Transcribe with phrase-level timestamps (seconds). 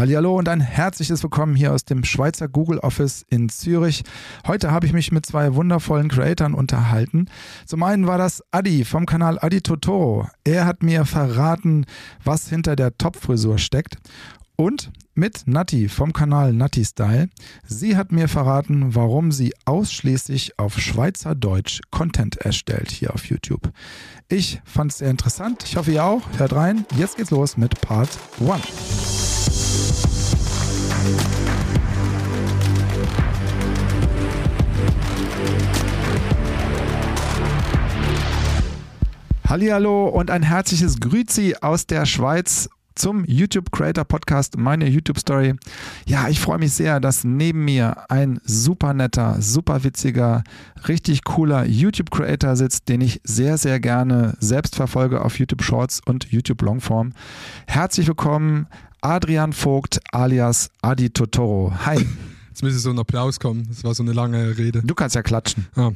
[0.00, 4.02] Hallo und ein herzliches Willkommen hier aus dem Schweizer Google Office in Zürich.
[4.46, 7.26] Heute habe ich mich mit zwei wundervollen Creatoren unterhalten.
[7.66, 10.26] Zum einen war das Adi vom Kanal Adi Totoro.
[10.42, 11.84] Er hat mir verraten,
[12.24, 13.98] was hinter der Topfrisur steckt.
[14.56, 17.28] Und mit Nati vom Kanal Nati Style.
[17.66, 23.70] Sie hat mir verraten, warum sie ausschließlich auf Schweizerdeutsch Content erstellt hier auf YouTube.
[24.30, 25.64] Ich fand es sehr interessant.
[25.66, 26.22] Ich hoffe, ihr auch.
[26.38, 26.86] Hört rein.
[26.96, 28.08] Jetzt geht's los mit Part
[28.40, 29.19] 1.
[39.50, 45.54] Hallihallo und ein herzliches Grüezi aus der Schweiz zum YouTube Creator Podcast, meine YouTube Story.
[46.06, 50.44] Ja, ich freue mich sehr, dass neben mir ein super netter, super witziger,
[50.86, 56.00] richtig cooler YouTube Creator sitzt, den ich sehr, sehr gerne selbst verfolge auf YouTube Shorts
[56.04, 57.14] und YouTube Longform.
[57.66, 58.66] Herzlich willkommen,
[59.02, 61.72] Adrian Vogt alias Adi Totoro.
[61.86, 61.96] Hi.
[62.48, 63.66] Jetzt müsste so ein Applaus kommen.
[63.68, 64.82] Das war so eine lange Rede.
[64.84, 65.66] Du kannst ja klatschen.
[65.76, 65.90] Ah.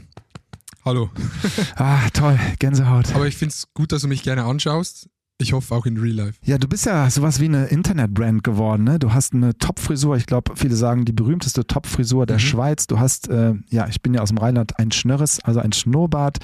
[0.85, 1.11] Hallo.
[1.77, 3.15] Ah, toll, Gänsehaut.
[3.15, 5.09] Aber ich finde es gut, dass du mich gerne anschaust.
[5.39, 6.39] Ich hoffe auch in Real Life.
[6.45, 8.85] Ja, du bist ja sowas wie eine Internetbrand geworden.
[8.85, 9.01] Ne?
[9.01, 10.17] Du hast eine Top-Frisur.
[10.17, 12.41] Ich glaube, viele sagen die berühmteste Top-Frisur der Mhm.
[12.41, 12.87] Schweiz.
[12.87, 16.39] Du hast, äh, ja, ich bin ja aus dem Rheinland, ein Schnörres, also ein Schnurrbart.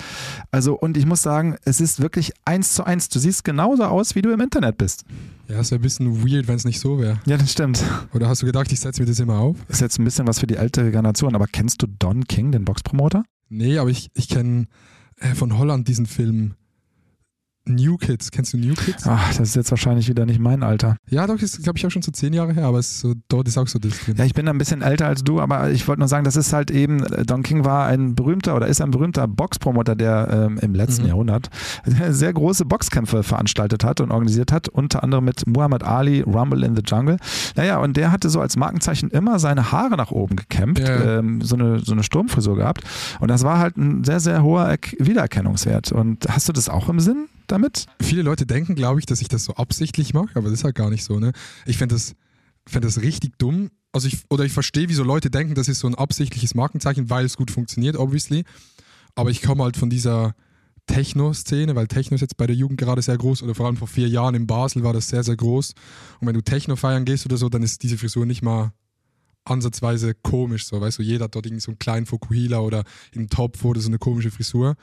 [0.51, 3.09] Also, und ich muss sagen, es ist wirklich eins zu eins.
[3.09, 5.05] Du siehst genauso aus, wie du im Internet bist.
[5.51, 7.19] Ja, es wäre ein bisschen weird, wenn es nicht so wäre.
[7.27, 7.83] Ja, das stimmt.
[8.15, 9.57] Oder hast du gedacht, ich setze mir das immer auf?
[9.69, 11.35] Ist jetzt ein bisschen was für die ältere Generation.
[11.35, 13.25] Aber kennst du Don King, den Boxpromoter?
[13.49, 14.67] Nee, aber ich, ich kenne
[15.17, 16.55] äh, von Holland diesen Film
[17.71, 18.31] New Kids.
[18.31, 19.05] Kennst du New Kids?
[19.07, 20.97] Ach, das ist jetzt wahrscheinlich wieder nicht mein Alter.
[21.09, 23.15] Ja, doch, ist glaube ich auch schon so zehn Jahre her, aber es ist so,
[23.29, 24.17] dort ist auch so das drin.
[24.19, 26.53] Ja, ich bin ein bisschen älter als du, aber ich wollte nur sagen, das ist
[26.53, 30.59] halt eben, äh, Don King war ein berühmter oder ist ein berühmter Boxpromoter, der ähm,
[30.61, 31.09] im letzten Mhm.
[31.09, 31.49] Jahrhundert
[32.11, 36.75] sehr große Boxkämpfe veranstaltet hat und organisiert hat, unter anderem mit Muhammad Ali, Rumble in
[36.77, 37.17] the Jungle.
[37.57, 41.19] Naja, und der hatte so als Markenzeichen immer seine Haare nach oben gekämmt, Ja.
[41.19, 42.83] ähm, so, eine, so eine Sturmfrisur gehabt.
[43.21, 45.93] Und das war halt ein sehr, sehr hoher Erk- Wiedererkennungswert.
[45.93, 47.87] Und hast du das auch im Sinn damit?
[48.01, 50.75] Viele Leute denken, glaube ich, dass ich das so absichtlich mache, aber das ist halt
[50.75, 51.19] gar nicht so.
[51.19, 51.33] Ne?
[51.67, 52.15] Ich fände das,
[52.67, 53.71] fänd das richtig dumm.
[53.93, 57.25] Also ich, oder ich verstehe, wieso Leute denken, das ist so ein absichtliches Markenzeichen, weil
[57.25, 58.45] es gut funktioniert, obviously.
[59.15, 60.35] Aber ich komme halt von dieser
[60.87, 63.89] Techno-Szene, weil Techno ist jetzt bei der Jugend gerade sehr groß oder vor allem vor
[63.89, 65.75] vier Jahren in Basel war das sehr, sehr groß.
[66.21, 68.73] Und wenn du Techno feiern gehst oder so, dann ist diese Frisur nicht mal
[69.45, 70.67] ansatzweise komisch.
[70.67, 73.81] So, weißt du, jeder hat dort irgendwie so einen kleinen Fokuhila oder im Topf oder
[73.81, 74.77] so eine komische Frisur.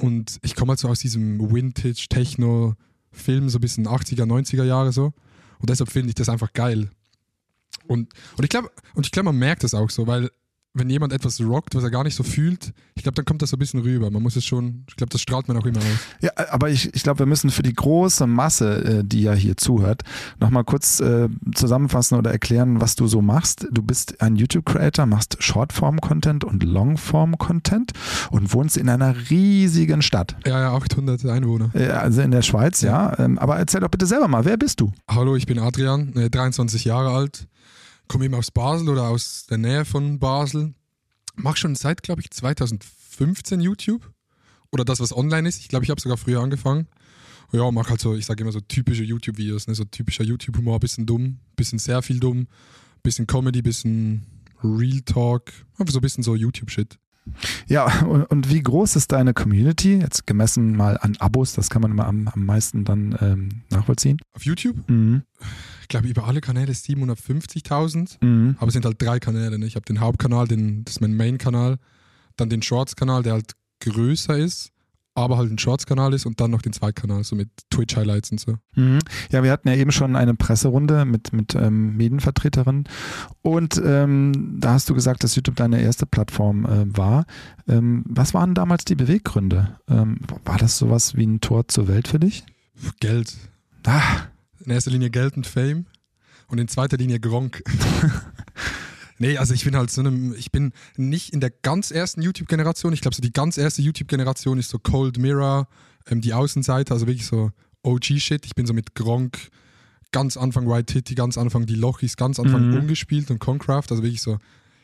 [0.00, 5.12] Und ich komme halt so aus diesem Vintage-Techno-Film, so ein bisschen 80er, 90er Jahre so.
[5.58, 6.90] Und deshalb finde ich das einfach geil.
[7.86, 10.30] Und, und ich glaube, und ich glaube, man merkt das auch so, weil
[10.72, 13.50] wenn jemand etwas rockt, was er gar nicht so fühlt, ich glaube, dann kommt das
[13.50, 14.08] so ein bisschen rüber.
[14.10, 15.84] Man muss es schon, ich glaube, das strahlt man auch immer aus.
[16.20, 19.56] Ja, aber ich, ich glaube, wir müssen für die große Masse, äh, die ja hier
[19.56, 20.02] zuhört,
[20.38, 23.66] nochmal kurz äh, zusammenfassen oder erklären, was du so machst.
[23.72, 27.92] Du bist ein YouTube-Creator, machst Shortform-Content und Longform-Content
[28.30, 30.36] und wohnst in einer riesigen Stadt.
[30.46, 31.70] Ja, ja, 800 Einwohner.
[31.74, 33.18] Äh, Also in der Schweiz, ja.
[33.18, 34.92] Ähm, Aber erzähl doch bitte selber mal, wer bist du?
[35.08, 37.48] Hallo, ich bin Adrian, äh, 23 Jahre alt,
[38.10, 40.74] komme eben aus Basel oder aus der Nähe von Basel.
[41.36, 44.10] Mach schon seit, glaube ich, 2015 YouTube.
[44.72, 45.60] Oder das, was online ist.
[45.60, 46.88] Ich glaube, ich habe sogar früher angefangen.
[47.52, 49.74] Ja, mach halt so, ich sage immer so typische YouTube-Videos, ne?
[49.76, 52.46] so typischer YouTube-Humor, bisschen dumm, bisschen sehr viel dumm,
[53.02, 54.26] bisschen Comedy, bisschen
[54.62, 56.98] Real Talk, einfach so ein bisschen so YouTube-Shit.
[57.68, 59.98] Ja, und, und wie groß ist deine Community?
[59.98, 64.20] Jetzt gemessen mal an Abos, das kann man immer am, am meisten dann ähm, nachvollziehen.
[64.32, 65.22] Auf YouTube, Mhm.
[65.90, 68.24] Ich glaube, über alle Kanäle 750.000.
[68.24, 68.54] Mhm.
[68.60, 69.58] Aber es sind halt drei Kanäle.
[69.58, 69.66] Ne?
[69.66, 71.78] Ich habe den Hauptkanal, den, das ist mein Main-Kanal,
[72.36, 74.70] dann den Shorts-Kanal, der halt größer ist,
[75.14, 78.54] aber halt ein Shorts-Kanal ist und dann noch den Zweitkanal, so mit Twitch-Highlights und so.
[78.76, 79.00] Mhm.
[79.32, 82.84] Ja, wir hatten ja eben schon eine Presserunde mit, mit ähm, Medienvertreterinnen
[83.42, 87.24] und ähm, da hast du gesagt, dass YouTube deine erste Plattform äh, war.
[87.66, 89.76] Ähm, was waren damals die Beweggründe?
[89.88, 92.44] Ähm, war das sowas wie ein Tor zur Welt für dich?
[93.00, 93.36] Geld.
[93.84, 94.28] Ah,
[94.64, 95.86] In erster Linie Geld und Fame
[96.48, 97.62] und in zweiter Linie Gronk.
[99.18, 102.92] nee, also ich bin halt so einem, ich bin nicht in der ganz ersten YouTube-Generation.
[102.92, 105.68] Ich glaube, so die ganz erste YouTube-Generation ist so Cold Mirror,
[106.08, 107.50] ähm, die Außenseite, also wirklich so
[107.82, 108.44] OG-Shit.
[108.46, 109.38] Ich bin so mit Gronk
[110.12, 112.78] ganz Anfang White Hitty, ganz Anfang die Lochis, ganz Anfang Mhm.
[112.80, 114.38] umgespielt und Concraft, also wirklich so,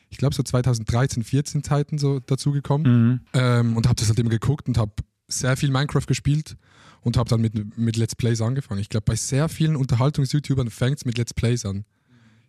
[0.09, 3.09] ich glaube so 2013, 14 Zeiten so dazugekommen.
[3.09, 3.19] mhm.
[3.33, 4.93] Ähm, und habe das halt immer geguckt und habe
[5.27, 6.55] sehr viel Minecraft gespielt
[7.01, 8.81] und habe dann mit, mit Let's Plays angefangen.
[8.81, 11.85] Ich glaube, bei sehr vielen Unterhaltungs-YouTubern fängt es mit Let's Plays an.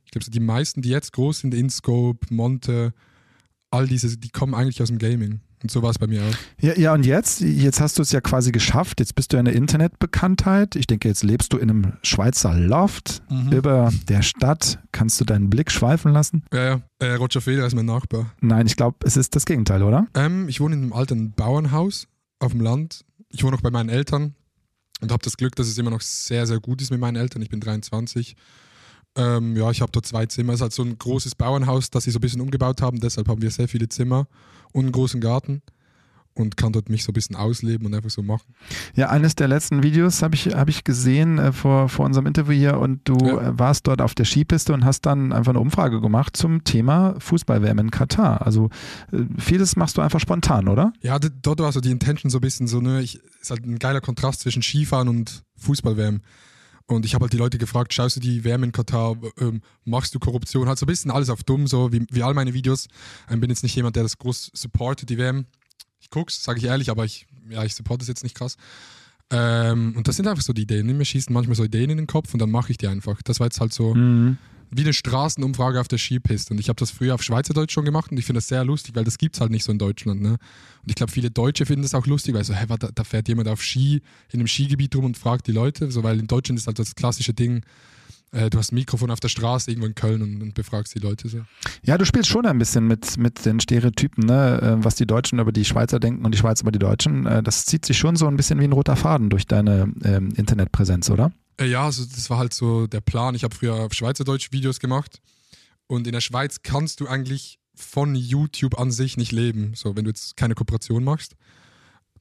[0.04, 2.94] Ich glaube, so die meisten, die jetzt groß sind, InScope, Monte,
[3.70, 5.40] all diese, die kommen eigentlich aus dem Gaming.
[5.60, 6.62] Und so war es bei mir auch.
[6.62, 7.40] Ja, ja, und jetzt?
[7.40, 9.00] Jetzt hast du es ja quasi geschafft.
[9.00, 10.76] Jetzt bist du eine Internetbekanntheit.
[10.76, 13.52] Ich denke, jetzt lebst du in einem Schweizer Loft Mhm.
[13.52, 14.78] über der Stadt.
[14.92, 16.44] Kannst du deinen Blick schweifen lassen?
[16.52, 16.80] Ja, ja.
[17.00, 18.32] Äh, Roger Federer ist mein Nachbar.
[18.40, 20.06] Nein, ich glaube, es ist das Gegenteil, oder?
[20.14, 22.06] Ähm, ich wohne in einem alten Bauernhaus
[22.38, 23.04] auf dem Land.
[23.30, 24.34] Ich wohne noch bei meinen Eltern
[25.00, 27.42] und habe das Glück, dass es immer noch sehr, sehr gut ist mit meinen Eltern.
[27.42, 28.36] Ich bin 23.
[29.16, 30.52] Ähm, ja, ich habe dort zwei Zimmer.
[30.52, 33.00] Es ist halt so ein großes Bauernhaus, das sie so ein bisschen umgebaut haben.
[33.00, 34.28] Deshalb haben wir sehr viele Zimmer
[34.72, 35.62] und einen großen Garten
[36.38, 38.54] und kann dort mich so ein bisschen ausleben und einfach so machen.
[38.94, 42.52] Ja, eines der letzten Videos habe ich, hab ich gesehen äh, vor, vor unserem Interview
[42.54, 43.40] hier und du Ja.
[43.50, 47.14] äh, warst dort auf der Skipiste und hast dann einfach eine Umfrage gemacht zum Thema
[47.18, 48.46] Fußball-WM in Katar.
[48.46, 48.70] Also
[49.12, 50.92] äh, vieles machst du einfach spontan, oder?
[51.02, 53.78] Ja, dort war so die Intention so ein bisschen so, ne, ich, ist halt ein
[53.78, 56.20] geiler Kontrast zwischen Skifahren und Fußball-WM.
[56.90, 60.14] Und ich habe halt die Leute gefragt, schaust du die WM in Katar, ähm, machst
[60.14, 60.68] du Korruption?
[60.68, 62.86] Halt so ein bisschen alles auf dumm, so wie, wie all meine Videos.
[63.30, 65.44] Ich bin jetzt nicht jemand, der das groß supportet, die WM.
[66.10, 68.56] Guck's, sage ich ehrlich, aber ich, ja, ich supporte es jetzt nicht krass.
[69.30, 70.86] Ähm, und das sind einfach so die Ideen.
[70.96, 73.20] Mir schießen manchmal so Ideen in den Kopf und dann mache ich die einfach.
[73.22, 73.94] Das war jetzt halt so
[74.70, 76.52] wie eine Straßenumfrage auf der Skipiste.
[76.52, 78.94] Und ich habe das früher auf Schweizerdeutsch schon gemacht und ich finde das sehr lustig,
[78.94, 80.20] weil das gibt es halt nicht so in Deutschland.
[80.20, 80.32] Ne?
[80.32, 83.28] Und ich glaube, viele Deutsche finden das auch lustig, weil so, hä, warte, da fährt
[83.28, 85.90] jemand auf Ski in einem Skigebiet rum und fragt die Leute.
[85.90, 87.62] So, weil in Deutschland ist halt das klassische Ding,
[88.32, 90.98] äh, du hast ein Mikrofon auf der Straße irgendwo in Köln und, und befragst die
[90.98, 91.40] Leute so.
[91.82, 94.60] Ja, du spielst schon ein bisschen mit, mit den Stereotypen, ne?
[94.80, 97.26] äh, was die Deutschen über die Schweizer denken und die Schweizer über die Deutschen.
[97.26, 100.30] Äh, Das zieht sich schon so ein bisschen wie ein roter Faden durch deine ähm,
[100.36, 101.32] Internetpräsenz, oder?
[101.60, 103.34] Ja, also das war halt so der Plan.
[103.34, 105.20] Ich habe früher Schweizerdeutsch Videos gemacht
[105.86, 110.04] und in der Schweiz kannst du eigentlich von YouTube an sich nicht leben, so wenn
[110.04, 111.34] du jetzt keine Kooperation machst.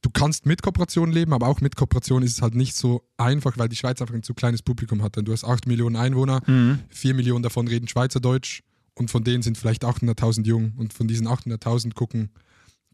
[0.00, 3.58] Du kannst mit Kooperation leben, aber auch mit Kooperation ist es halt nicht so einfach,
[3.58, 5.16] weil die Schweiz einfach ein zu kleines Publikum hat.
[5.16, 6.42] Denn du hast 8 Millionen Einwohner,
[6.90, 8.62] 4 Millionen davon reden Schweizerdeutsch
[8.94, 12.30] und von denen sind vielleicht 800.000 jung und von diesen 800.000 gucken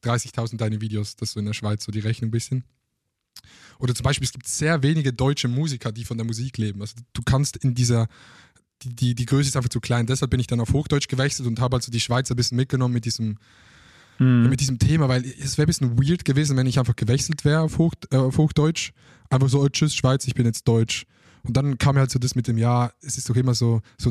[0.05, 1.17] 30.000 deine Videos.
[1.17, 2.65] Das ist so in der Schweiz so die Rechnung ein bisschen.
[3.79, 6.81] Oder zum Beispiel, es gibt sehr wenige deutsche Musiker, die von der Musik leben.
[6.81, 8.09] Also du kannst in dieser,
[8.83, 10.07] die, die, die Größe ist einfach zu klein.
[10.07, 12.95] Deshalb bin ich dann auf Hochdeutsch gewechselt und habe also die Schweiz ein bisschen mitgenommen
[12.95, 13.39] mit diesem,
[14.19, 17.45] ja, mit diesem Thema, weil es wäre ein bisschen weird gewesen, wenn ich einfach gewechselt
[17.45, 18.93] wäre auf, Hoch, äh, auf Hochdeutsch.
[19.31, 21.07] Einfach so, oh, tschüss Schweiz, ich bin jetzt Deutsch.
[21.43, 24.11] Und dann kam halt so das mit dem, ja, es ist doch immer so, so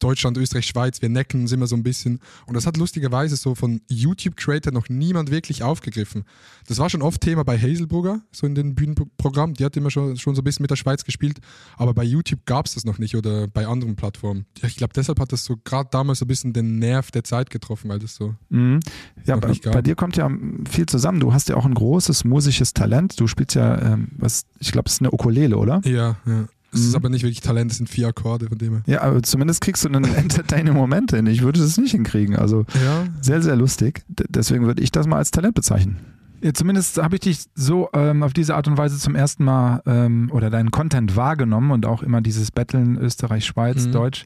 [0.00, 2.20] Deutschland, Österreich, Schweiz, wir necken uns immer so ein bisschen.
[2.46, 6.24] Und das hat lustigerweise so von YouTube-Creator noch niemand wirklich aufgegriffen.
[6.66, 9.54] Das war schon oft Thema bei Hazelbrugger, so in den Bühnenprogrammen.
[9.54, 11.38] Die hat immer schon, schon so ein bisschen mit der Schweiz gespielt.
[11.76, 14.46] Aber bei YouTube gab es das noch nicht oder bei anderen Plattformen.
[14.62, 17.50] Ich glaube, deshalb hat das so gerade damals so ein bisschen den Nerv der Zeit
[17.50, 18.34] getroffen, weil das so.
[18.48, 18.80] Mhm.
[19.26, 20.30] Ja, bei, bei dir kommt ja
[20.68, 21.20] viel zusammen.
[21.20, 23.18] Du hast ja auch ein großes musisches Talent.
[23.20, 25.80] Du spielst ja, ähm, was, ich glaube, es ist eine Ukulele, oder?
[25.84, 26.48] Ja, ja.
[26.72, 26.86] Es Mhm.
[26.88, 28.82] ist aber nicht wirklich Talent, es sind vier Akkorde von dem her.
[28.86, 31.26] Ja, aber zumindest kriegst du einen entertaining Moment hin.
[31.26, 32.36] Ich würde das nicht hinkriegen.
[32.36, 34.02] Also Ja, sehr, sehr lustig.
[34.08, 35.96] D deswegen würde ich das mal als Talent bezeichnen.
[36.42, 39.82] Ja, zumindest habe ich dich so ähm, auf diese Art und Weise zum ersten Mal
[39.84, 43.92] ähm, oder deinen Content wahrgenommen und auch immer dieses Betteln Österreich, Schweiz, Mhm.
[43.92, 44.24] Deutsch,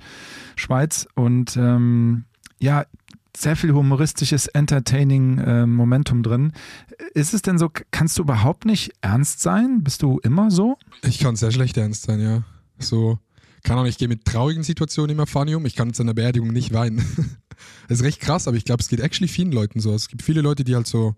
[0.55, 2.25] Schweiz und ähm,
[2.61, 2.85] ja,
[3.37, 6.53] sehr viel humoristisches, entertaining äh, Momentum drin.
[7.15, 9.83] Ist es denn so, kannst du überhaupt nicht ernst sein?
[9.83, 10.79] Bist du immer so?
[11.03, 12.43] Ich kann sehr schlecht ernst sein, ja.
[12.79, 13.19] So,
[13.65, 15.65] keine Ahnung, ich gehe mit traurigen Situationen immer funny um.
[15.67, 17.05] Ich kann zu einer Beerdigung nicht weinen.
[17.89, 19.95] das ist recht krass, aber ich glaube, es geht actually vielen Leuten so.
[19.95, 21.17] Es gibt viele Leute, die halt so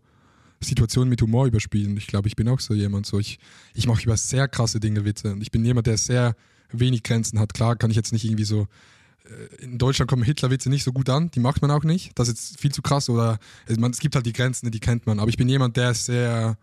[0.60, 1.96] Situationen mit Humor überspielen.
[1.96, 3.06] Ich glaube, ich bin auch so jemand.
[3.06, 3.38] So, ich,
[3.74, 5.32] ich mache über sehr krasse Dinge Witze.
[5.32, 6.34] Und ich bin jemand, der sehr
[6.70, 7.52] wenig Grenzen hat.
[7.52, 8.66] Klar kann ich jetzt nicht irgendwie so.
[9.31, 12.19] Äh, In Deutschland kommen Hitlerwitze nicht so gut an, die macht man auch nicht.
[12.19, 14.81] Das ist jetzt viel zu krass oder es, man, es gibt halt die Grenzen, die
[14.81, 15.20] kennt man.
[15.20, 16.56] Aber ich bin jemand, der sehr,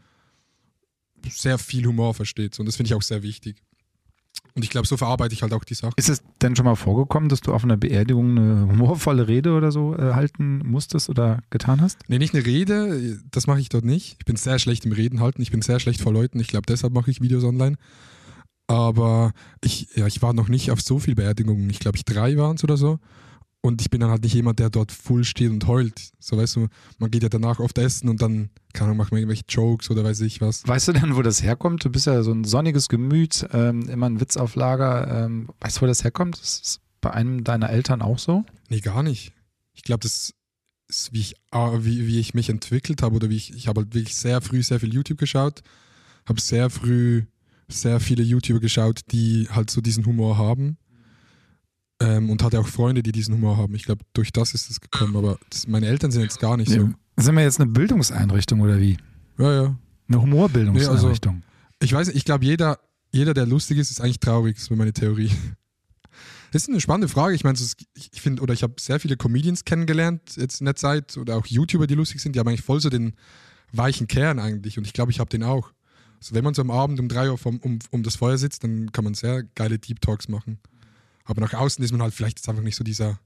[1.30, 2.60] sehr viel Humor versteht.
[2.60, 3.62] Und das finde ich auch sehr wichtig.
[4.56, 5.94] Und ich glaube, so verarbeite ich halt auch die Sache.
[5.96, 9.72] Ist es denn schon mal vorgekommen, dass du auf einer Beerdigung eine humorvolle Rede oder
[9.72, 11.98] so äh, halten musstest oder getan hast?
[12.08, 14.18] Nee, nicht eine Rede, das mache ich dort nicht.
[14.20, 16.40] Ich bin sehr schlecht im Reden halten, ich bin sehr schlecht vor Leuten.
[16.40, 17.78] Ich glaube, deshalb mache ich Videos online.
[18.68, 21.70] Aber ich, ja, ich war noch nicht auf so viel Beerdigungen.
[21.70, 23.00] Ich glaube, ich drei waren es oder so.
[23.66, 26.12] Und ich bin dann halt nicht jemand, der dort full steht und heult.
[26.20, 26.68] So, weißt du,
[26.98, 30.04] man geht ja danach oft essen und dann, keine Ahnung, macht man irgendwelche Jokes oder
[30.04, 30.68] weiß ich was.
[30.68, 31.86] Weißt du denn, wo das herkommt?
[31.86, 35.26] Du bist ja so ein sonniges Gemüt, ähm, immer ein Witz auf Lager.
[35.26, 36.42] Ähm, weißt du, wo das herkommt?
[36.42, 38.44] Das ist bei einem deiner Eltern auch so?
[38.68, 39.32] Nee, gar nicht.
[39.74, 40.34] Ich glaube, das
[40.90, 43.94] ist, wie ich, wie, wie ich mich entwickelt habe oder wie ich, ich habe halt
[43.94, 45.62] wirklich sehr früh sehr viel YouTube geschaut,
[46.28, 47.24] habe sehr früh
[47.68, 50.78] sehr viele YouTuber geschaut, die halt so diesen Humor haben
[52.00, 53.76] ähm, und hatte auch Freunde, die diesen Humor haben.
[53.76, 56.72] Ich glaube, durch das ist es gekommen, aber das, meine Eltern sind jetzt gar nicht
[56.72, 56.90] so.
[57.18, 58.98] Sind wir jetzt eine Bildungseinrichtung oder wie?
[59.38, 59.80] Ja, ja.
[60.08, 61.44] Eine Humorbildungseinrichtung.
[61.82, 62.80] Ich weiß nicht, ich glaube, jeder,
[63.12, 65.32] jeder, der lustig ist, ist eigentlich traurig, das ist meine Theorie.
[66.52, 67.34] Das ist eine spannende Frage.
[67.34, 67.58] Ich meine,
[67.96, 71.48] ich finde, oder ich habe sehr viele Comedians kennengelernt jetzt in der Zeit oder auch
[71.48, 73.16] YouTuber, die lustig sind, die haben eigentlich voll so den
[73.72, 75.72] weichen Kern eigentlich und ich glaube, ich habe den auch.
[76.24, 78.64] Also wenn man so am Abend um drei Uhr vom, um, um das Feuer sitzt,
[78.64, 80.58] dann kann man sehr geile Deep Talks machen.
[81.26, 83.20] Aber nach außen ist man halt vielleicht jetzt einfach nicht so dieser,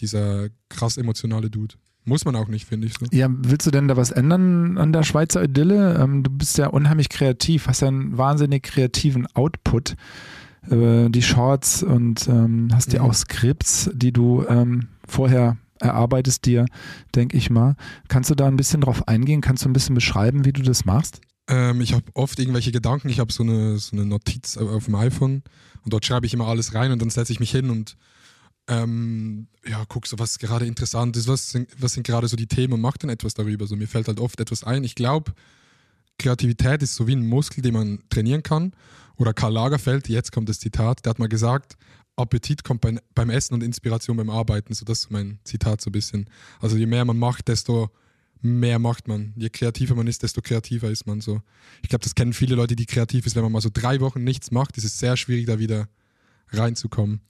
[0.00, 1.74] dieser krass emotionale Dude.
[2.04, 3.06] Muss man auch nicht, finde ich so.
[3.12, 5.98] Ja, willst du denn da was ändern an der Schweizer Idylle?
[6.00, 9.94] Ähm, du bist ja unheimlich kreativ, hast ja einen wahnsinnig kreativen Output.
[10.70, 13.08] Äh, die Shorts und ähm, hast ja Mhm.
[13.10, 16.66] auch Skripts, die du ähm, vorher erarbeitest dir,
[17.14, 17.76] denke ich mal.
[18.08, 19.40] Kannst du da ein bisschen drauf eingehen?
[19.42, 21.20] Kannst du ein bisschen beschreiben, wie du das machst?
[21.48, 23.08] Ähm, ich habe oft irgendwelche Gedanken.
[23.08, 25.42] Ich habe so eine, so eine Notiz auf dem iPhone
[25.82, 27.96] und dort schreibe ich immer alles rein und dann setze ich mich hin und
[28.68, 32.46] ähm, ja, guck so, was gerade interessant ist, was sind, was sind gerade so die
[32.46, 33.66] Themen und mach dann etwas darüber.
[33.66, 34.84] So, mir fällt halt oft etwas ein.
[34.84, 35.32] Ich glaube,
[36.18, 38.72] Kreativität ist so wie ein Muskel, den man trainieren kann.
[39.16, 41.76] Oder Karl Lagerfeld, jetzt kommt das Zitat, der hat mal gesagt,
[42.16, 44.74] Appetit kommt beim, beim Essen und Inspiration beim Arbeiten.
[44.74, 46.28] So, das ist mein Zitat so ein bisschen.
[46.60, 47.90] Also je mehr man macht, desto
[48.42, 49.32] mehr macht man.
[49.36, 51.42] Je kreativer man ist, desto kreativer ist man so.
[51.82, 53.36] Ich glaube, das kennen viele Leute, die kreativ ist.
[53.36, 55.88] Wenn man mal so drei Wochen nichts macht, ist es sehr schwierig, da wieder
[56.50, 57.20] reinzukommen.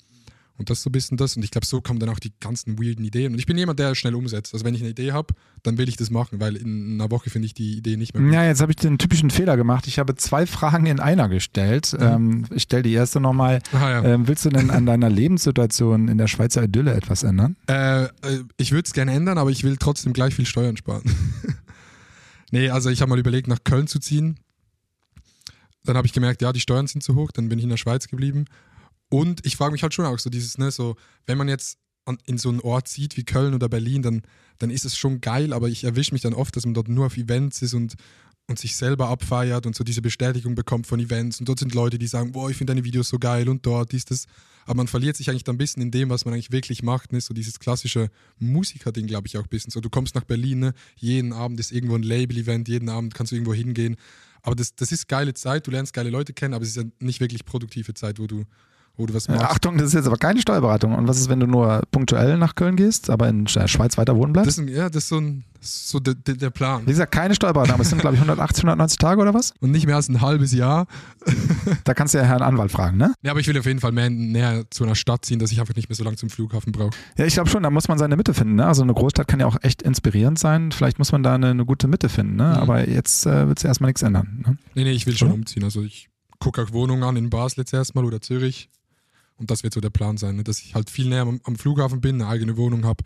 [0.59, 1.37] Und das ist so ein bisschen das.
[1.37, 3.33] Und ich glaube, so kommen dann auch die ganzen weirden Ideen.
[3.33, 4.53] Und ich bin jemand, der schnell umsetzt.
[4.53, 7.31] Also wenn ich eine Idee habe, dann will ich das machen, weil in einer Woche
[7.31, 8.33] finde ich die Idee nicht mehr gut.
[8.33, 9.87] Ja, jetzt habe ich den typischen Fehler gemacht.
[9.87, 11.97] Ich habe zwei Fragen in einer gestellt.
[11.99, 13.61] Ähm, ich stelle die erste nochmal.
[13.73, 14.05] Ah, ja.
[14.05, 17.57] Ähm, willst du denn an deiner Lebenssituation in der Schweizer Idylle etwas ändern?
[17.69, 18.09] Äh, äh,
[18.57, 21.05] ich würde es gerne ändern, aber ich will trotzdem gleich viel Steuern sparen.
[22.51, 24.41] nee, also ich habe mal überlegt, nach Köln zu ziehen.
[25.85, 27.77] Dann habe ich gemerkt, ja, die Steuern sind zu hoch, dann bin ich in der
[27.77, 28.47] Schweiz geblieben.
[29.11, 30.97] Und ich frage mich halt schon auch so dieses, ne, so,
[31.27, 34.23] wenn man jetzt an, in so einen Ort zieht wie Köln oder Berlin, dann,
[34.59, 37.07] dann ist es schon geil, aber ich erwische mich dann oft, dass man dort nur
[37.07, 37.95] auf Events ist und,
[38.49, 41.39] und sich selber abfeiert und so diese Bestätigung bekommt von Events.
[41.39, 43.93] Und dort sind Leute, die sagen, boah, ich finde deine Videos so geil und dort,
[43.93, 44.27] dies, das.
[44.65, 47.13] Aber man verliert sich eigentlich dann ein bisschen in dem, was man eigentlich wirklich macht.
[47.13, 47.21] Ne?
[47.23, 49.71] So dieses klassische Musiker-Ding, glaube ich, auch ein bisschen.
[49.71, 50.75] So, du kommst nach Berlin, ne?
[50.97, 53.97] jeden Abend ist irgendwo ein Label-Event, jeden Abend kannst du irgendwo hingehen.
[54.43, 56.85] Aber das, das ist geile Zeit, du lernst geile Leute kennen, aber es ist ja
[57.01, 58.45] nicht wirklich produktive Zeit, wo du,
[58.99, 59.43] wo du was machst.
[59.45, 60.95] Achtung, das ist jetzt aber keine Steuerberatung.
[60.95, 64.17] Und was ist, wenn du nur punktuell nach Köln gehst, aber in der Schweiz weiter
[64.17, 64.49] wohnen bleibst?
[64.49, 66.83] Das ist, ein- ja, das ist so, ein, so der, der, Plan.
[66.85, 69.55] Wie gesagt, keine Steuerberatung, aber es sind, glaube ich, 180, 190 Tage oder was?
[69.61, 70.87] Und nicht mehr als ein halbes Jahr.
[71.85, 73.13] Da kannst du ja Herrn Anwalt fragen, ne?
[73.23, 75.61] Ja, aber ich will auf jeden Fall mehr näher zu einer Stadt ziehen, dass ich
[75.61, 76.91] einfach nicht mehr so lange zum Flughafen brauche.
[77.17, 78.57] Ja, ich glaube schon, da muss man seine Mitte finden.
[78.57, 78.67] Ne?
[78.67, 80.73] Also eine Großstadt kann ja auch echt inspirierend sein.
[80.73, 82.37] Vielleicht muss man da eine, eine gute Mitte finden.
[82.37, 82.45] Ne?
[82.49, 82.57] Mhm.
[82.63, 84.45] Aber jetzt äh, wird es erstmal nichts ändern.
[84.47, 84.57] Ne?
[84.75, 85.65] Nee, nee, ich will schon umziehen.
[85.65, 88.71] Also ich gucke auch Wohnungen an in Basel jetzt erstmal oder Zürich.
[89.39, 90.45] Und das wird so der Plan sein, ne?
[90.45, 93.05] dass ich halt viel näher am, am Flughafen bin, eine eigene Wohnung habe.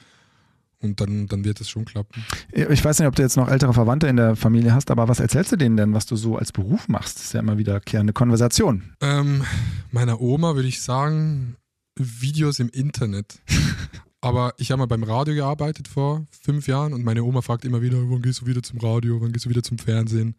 [0.80, 2.24] Und dann, dann wird es schon klappen.
[2.50, 5.20] Ich weiß nicht, ob du jetzt noch ältere Verwandte in der Familie hast, aber was
[5.20, 7.18] erzählst du denen denn, was du so als Beruf machst?
[7.18, 8.94] Das ist ja immer wiederkehrende Konversation.
[9.00, 9.44] Ähm,
[9.92, 11.56] meiner Oma würde ich sagen,
[11.96, 13.40] Videos im Internet.
[14.20, 17.82] Aber ich habe mal beim Radio gearbeitet vor fünf Jahren und meine Oma fragt immer
[17.82, 20.36] wieder, wann gehst du wieder zum Radio, wann gehst du wieder zum Fernsehen?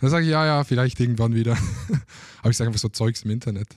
[0.00, 1.56] Dann sage ich, ja, ja, vielleicht irgendwann wieder.
[2.40, 3.68] Aber ich sage einfach so Zeugs im Internet.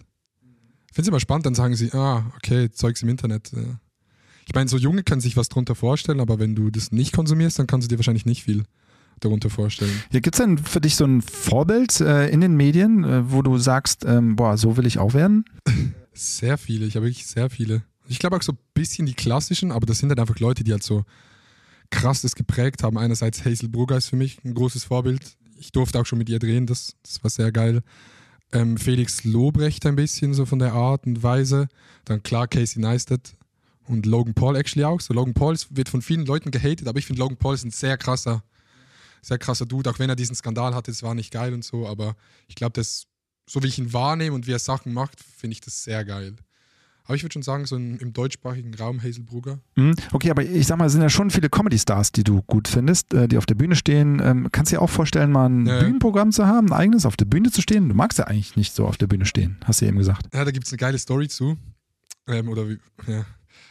[0.98, 3.52] Finde es immer spannend, dann sagen sie, ah, okay, Zeugs im Internet.
[3.52, 3.80] ja.
[4.48, 7.60] Ich meine, so Junge können sich was drunter vorstellen, aber wenn du das nicht konsumierst,
[7.60, 8.64] dann kannst du dir wahrscheinlich nicht viel
[9.20, 9.92] darunter vorstellen.
[10.12, 13.44] Ja, Gibt es denn für dich so ein Vorbild äh, in den Medien, äh, wo
[13.44, 15.46] du sagst, ähm, boah, so will ich auch werden?
[16.14, 17.84] Sehr viele, ich habe wirklich sehr viele.
[18.08, 20.72] Ich glaube auch so ein bisschen die klassischen, aber das sind halt einfach Leute, die
[20.72, 21.04] halt so
[21.92, 22.98] krass das geprägt haben.
[22.98, 25.38] Einerseits Hazel Brugger ist für mich ein großes Vorbild.
[25.60, 27.84] Ich durfte auch schon mit ihr drehen, das, das war sehr geil.
[28.52, 31.68] Ähm, Felix Lobrecht ein bisschen so von der Art und Weise.
[32.06, 33.36] Dann klar Casey Neistat
[33.88, 35.02] und Logan Paul actually auch.
[35.02, 37.72] So Logan Paul wird von vielen Leuten gehatet, aber ich finde Logan Paul ist ein
[37.72, 38.44] sehr krasser,
[39.22, 41.88] sehr krasser Dude, auch wenn er diesen Skandal hatte, das war nicht geil und so,
[41.88, 42.16] aber
[42.48, 43.08] ich glaube, das,
[43.50, 46.36] so wie ich ihn wahrnehme und wie er Sachen macht, finde ich das sehr geil.
[47.08, 49.60] Aber ich würde schon sagen, so im, im deutschsprachigen Raum Hazel Brugger.
[49.76, 49.96] Mhm.
[50.12, 53.14] Okay, aber ich sag mal, es sind ja schon viele Comedy-Stars, die du gut findest,
[53.14, 54.22] äh, die auf der Bühne stehen.
[54.24, 55.84] Ähm, kannst du dir auch vorstellen, mal ein Ja, ja.
[55.84, 57.88] Bühnenprogramm zu haben, ein eigenes auf der Bühne zu stehen?
[57.90, 60.28] Du magst ja eigentlich nicht so auf der Bühne stehen, hast du ja eben gesagt.
[60.34, 61.58] Ja, da gibt es eine geile Story zu.
[62.28, 63.26] Ähm, oder wie, ja.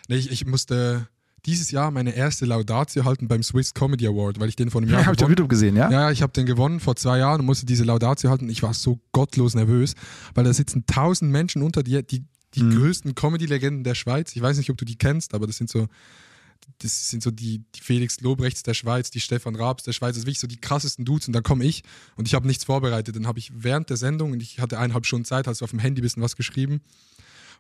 [0.09, 1.07] Nee, ich, ich musste
[1.45, 4.91] dieses Jahr meine erste Laudatio halten beim Swiss Comedy Award, weil ich den vor einem
[4.91, 5.91] Ja, Jahr habe ich auf YouTube gesehen, ja?
[5.91, 8.49] Ja, ich habe den gewonnen vor zwei Jahren und musste diese Laudatio halten.
[8.49, 9.95] Ich war so gottlos nervös,
[10.35, 12.25] weil da sitzen tausend Menschen unter dir, die,
[12.57, 12.77] die Mhm.
[12.79, 14.35] größten Comedy-Legenden der Schweiz.
[14.35, 15.87] Ich weiß nicht, ob du die kennst, aber das sind so,
[16.79, 20.23] das sind so die, die Felix Lobrechts der Schweiz, die Stefan Raabs der Schweiz, das
[20.23, 21.83] sind wirklich so die krassesten Dudes und dann komme ich
[22.17, 23.15] und ich habe nichts vorbereitet.
[23.15, 25.71] Dann habe ich während der Sendung, und ich hatte eineinhalb Stunden Zeit, hast du auf
[25.71, 26.81] dem Handy ein bisschen was geschrieben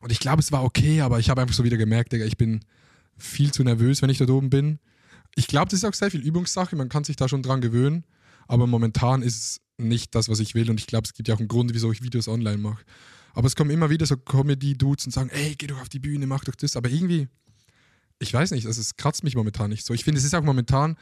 [0.00, 2.36] und ich glaube, es war okay, aber ich habe einfach so wieder gemerkt, Digga, ich
[2.36, 2.60] bin
[3.16, 4.78] viel zu nervös, wenn ich dort oben bin.
[5.36, 8.04] Ich glaube, das ist auch sehr viel Übungssache, man kann sich da schon dran gewöhnen,
[8.46, 11.34] aber momentan ist es nicht das, was ich will und ich glaube, es gibt ja
[11.34, 12.84] auch einen Grund, wieso ich Videos online mache.
[13.34, 16.26] Aber es kommen immer wieder so Comedy-Dudes und sagen, ey, geh doch auf die Bühne,
[16.26, 17.28] mach doch das, aber irgendwie,
[18.18, 19.92] ich weiß nicht, also es kratzt mich momentan nicht so.
[19.92, 20.96] Ich finde, es ist auch momentan,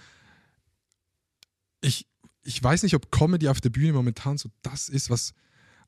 [1.81, 2.07] ich,
[2.43, 5.33] ich weiß nicht, ob Comedy auf der Bühne momentan so das ist, was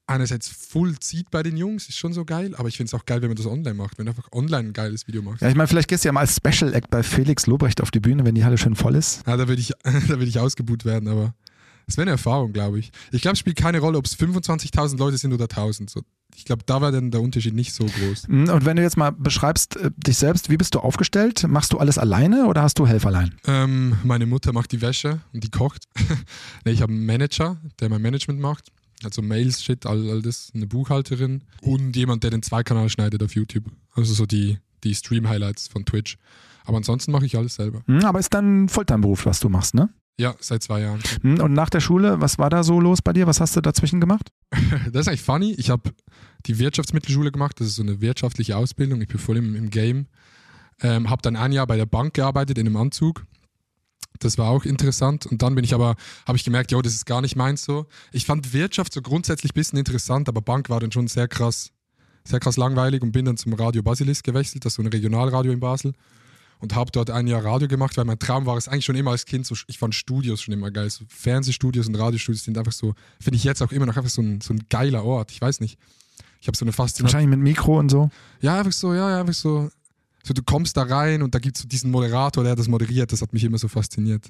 [0.06, 3.04] einerseits voll zieht bei den Jungs, ist schon so geil, aber ich finde es auch
[3.06, 5.42] geil, wenn man das online macht, wenn du einfach online ein geiles Video machst.
[5.42, 7.90] Ja, ich meine, vielleicht gehst du ja mal als Special Act bei Felix Lobrecht auf
[7.90, 9.26] die Bühne, wenn die Halle schön voll ist.
[9.26, 11.34] Ja, da würde ich, da würd ich ausgebuht werden, aber
[11.87, 12.90] es wäre eine Erfahrung, glaube ich.
[13.12, 15.88] Ich glaube, es spielt keine Rolle, ob es 25.000 Leute sind oder 1.000.
[15.90, 16.02] So,
[16.35, 18.28] ich glaube, da war dann der Unterschied nicht so groß.
[18.28, 21.47] Mhm, Und wenn du jetzt mal beschreibst äh, dich selbst, wie bist du aufgestellt?
[21.49, 23.35] Machst du alles alleine oder hast du Helferlein?
[23.47, 25.85] Ähm, meine Mutter macht die Wäsche und die kocht.
[26.64, 28.73] nee, ich habe einen Manager, der mein Management macht.
[29.05, 33.35] Also Mails, Shit, all, all das, eine Buchhalterin und jemand, der den Zweikanal schneidet auf
[33.35, 33.64] YouTube.
[33.95, 36.16] Also so die, die Stream-Highlights von Twitch.
[36.64, 37.83] Aber ansonsten mache ich alles selber.
[37.87, 39.90] Mhm, Aber ist dann Volltime-Beruf, was du machst, ne?
[40.18, 41.02] Ja, seit zwei Jahren.
[41.23, 43.26] Mhm, Und nach der Schule, was war da so los bei dir?
[43.26, 44.30] Was hast du dazwischen gemacht?
[44.92, 45.52] Das ist eigentlich funny.
[45.58, 45.90] Ich habe
[46.46, 47.61] die Wirtschaftsmittelschule gemacht.
[47.61, 49.02] Das ist so eine wirtschaftliche Ausbildung.
[49.02, 50.06] Ich bin voll im, im Game.
[50.80, 53.26] Ähm, habe dann ein Jahr bei der Bank gearbeitet in einem Anzug.
[54.20, 55.26] Das war auch interessant.
[55.26, 55.96] Und dann bin ich aber,
[56.26, 57.87] habe ich gemerkt, jo, das ist gar nicht meins so.
[58.12, 61.73] Ich fand Wirtschaft so grundsätzlich ein bisschen interessant, aber Bank war dann schon sehr krass,
[62.25, 65.52] sehr krass langweilig und bin dann zum Radio Basilisk gewechselt, das ist so ein Regionalradio
[65.52, 65.92] in Basel.
[66.58, 69.10] Und habe dort ein Jahr Radio gemacht, weil mein Traum war es eigentlich schon immer
[69.10, 70.88] als Kind, so, ich fand Studios schon immer geil.
[70.88, 74.22] So Fernsehstudios und Radiostudios sind einfach so, finde ich jetzt auch immer noch einfach so
[74.22, 75.32] ein, so ein geiler Ort.
[75.32, 75.78] Ich weiß nicht.
[76.40, 77.04] Ich habe so eine Faszination.
[77.04, 78.10] Wahrscheinlich mit Mikro und so.
[78.40, 79.70] Ja, einfach so, ja, einfach so.
[80.22, 83.12] So, du kommst da rein und da gibt es so diesen Moderator, der das moderiert.
[83.12, 84.28] Das hat mich immer so fasziniert,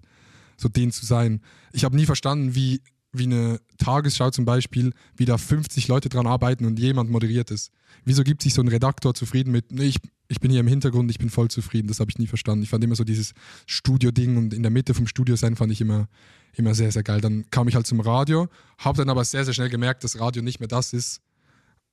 [0.58, 1.40] so den zu sein.
[1.72, 2.82] Ich habe nie verstanden, wie,
[3.18, 7.70] wie eine Tagesschau zum Beispiel, wie da 50 Leute dran arbeiten und jemand moderiert es.
[8.04, 9.96] Wieso gibt sich so ein Redaktor zufrieden mit, nee, ich,
[10.28, 11.88] ich bin hier im Hintergrund, ich bin voll zufrieden.
[11.88, 12.62] Das habe ich nie verstanden.
[12.62, 13.32] Ich fand immer so dieses
[13.66, 16.08] Studio-Ding und in der Mitte vom Studio sein fand ich immer,
[16.54, 17.20] immer sehr, sehr geil.
[17.20, 20.42] Dann kam ich halt zum Radio, habe dann aber sehr, sehr schnell gemerkt, dass Radio
[20.42, 21.20] nicht mehr das ist,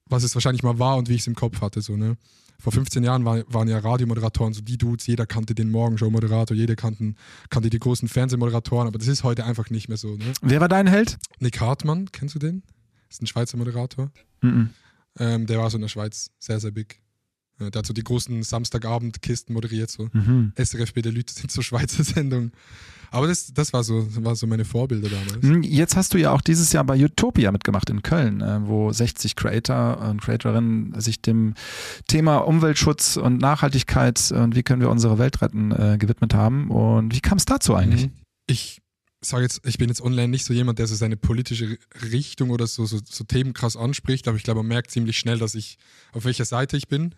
[0.05, 1.81] was es wahrscheinlich mal war und wie ich es im Kopf hatte.
[1.81, 2.17] So, ne?
[2.59, 6.75] Vor 15 Jahren war, waren ja Radiomoderatoren so die Dudes, jeder kannte den Morgenshow-Moderator, jeder
[6.75, 7.15] kannten,
[7.49, 10.15] kannte die großen Fernsehmoderatoren, aber das ist heute einfach nicht mehr so.
[10.15, 10.33] Ne?
[10.41, 11.17] Wer war dein Held?
[11.39, 12.63] Nick Hartmann, kennst du den?
[13.09, 14.11] Das ist ein Schweizer Moderator.
[14.41, 14.69] Mhm.
[15.19, 17.02] Ähm, der war so in der Schweiz sehr, sehr big.
[17.71, 20.53] Der hat so die großen Samstagabend-Kisten moderiert, so Mhm.
[20.55, 22.51] SRF der Leute sind so Schweizer Sendungen.
[23.11, 25.43] Aber das, das war so, war so meine Vorbilder damals.
[25.43, 28.91] Mhm, Jetzt hast du ja auch dieses Jahr bei Utopia mitgemacht in Köln, äh, wo
[28.91, 31.53] 60 Creator und Creatorinnen sich dem
[32.07, 36.71] Thema Umweltschutz und Nachhaltigkeit und wie können wir unsere Welt retten äh, gewidmet haben.
[36.71, 38.07] Und wie kam es dazu eigentlich?
[38.07, 38.13] Mhm.
[38.47, 38.81] Ich
[39.21, 41.77] sage jetzt, ich bin jetzt online nicht so jemand, der so seine politische
[42.11, 45.37] Richtung oder so, so, so Themen krass anspricht, aber ich glaube, man merkt ziemlich schnell,
[45.37, 45.77] dass ich,
[46.13, 47.13] auf welcher Seite ich bin.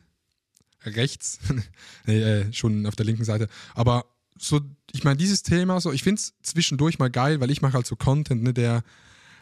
[0.86, 1.40] Rechts.
[2.06, 3.48] nee, äh, schon auf der linken Seite.
[3.74, 4.06] Aber
[4.38, 7.74] so, ich meine, dieses Thema, so, ich finde es zwischendurch mal geil, weil ich mache
[7.74, 8.84] halt so Content, ne, der,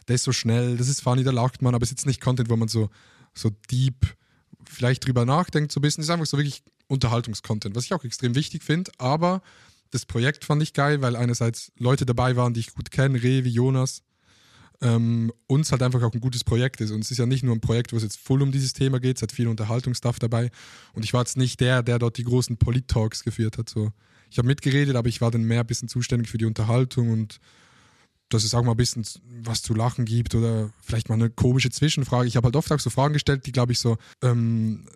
[0.07, 2.21] der ist so schnell, das ist funny, da lacht man, aber es ist jetzt nicht
[2.21, 2.89] Content, wo man so,
[3.33, 4.15] so deep
[4.69, 6.01] vielleicht drüber nachdenkt, so ein bisschen.
[6.01, 9.41] Es ist einfach so wirklich Unterhaltungscontent, was ich auch extrem wichtig finde, aber
[9.91, 13.49] das Projekt fand ich geil, weil einerseits Leute dabei waren, die ich gut kenne, Revi,
[13.49, 14.01] Jonas,
[14.83, 16.91] ähm, uns halt einfach auch ein gutes Projekt ist.
[16.91, 18.99] Und es ist ja nicht nur ein Projekt, wo es jetzt voll um dieses Thema
[18.99, 20.51] geht, es hat viel Unterhaltungsstuff dabei.
[20.93, 23.69] Und ich war jetzt nicht der, der dort die großen Polit-Talks geführt hat.
[23.69, 23.91] So.
[24.29, 27.39] Ich habe mitgeredet, aber ich war dann mehr ein bisschen zuständig für die Unterhaltung und
[28.29, 29.05] dass es auch mal ein bisschen
[29.41, 32.27] was zu lachen gibt oder vielleicht mal eine komische Zwischenfrage.
[32.27, 34.87] Ich habe halt oft auch so Fragen gestellt, die, glaube ich, so ähm,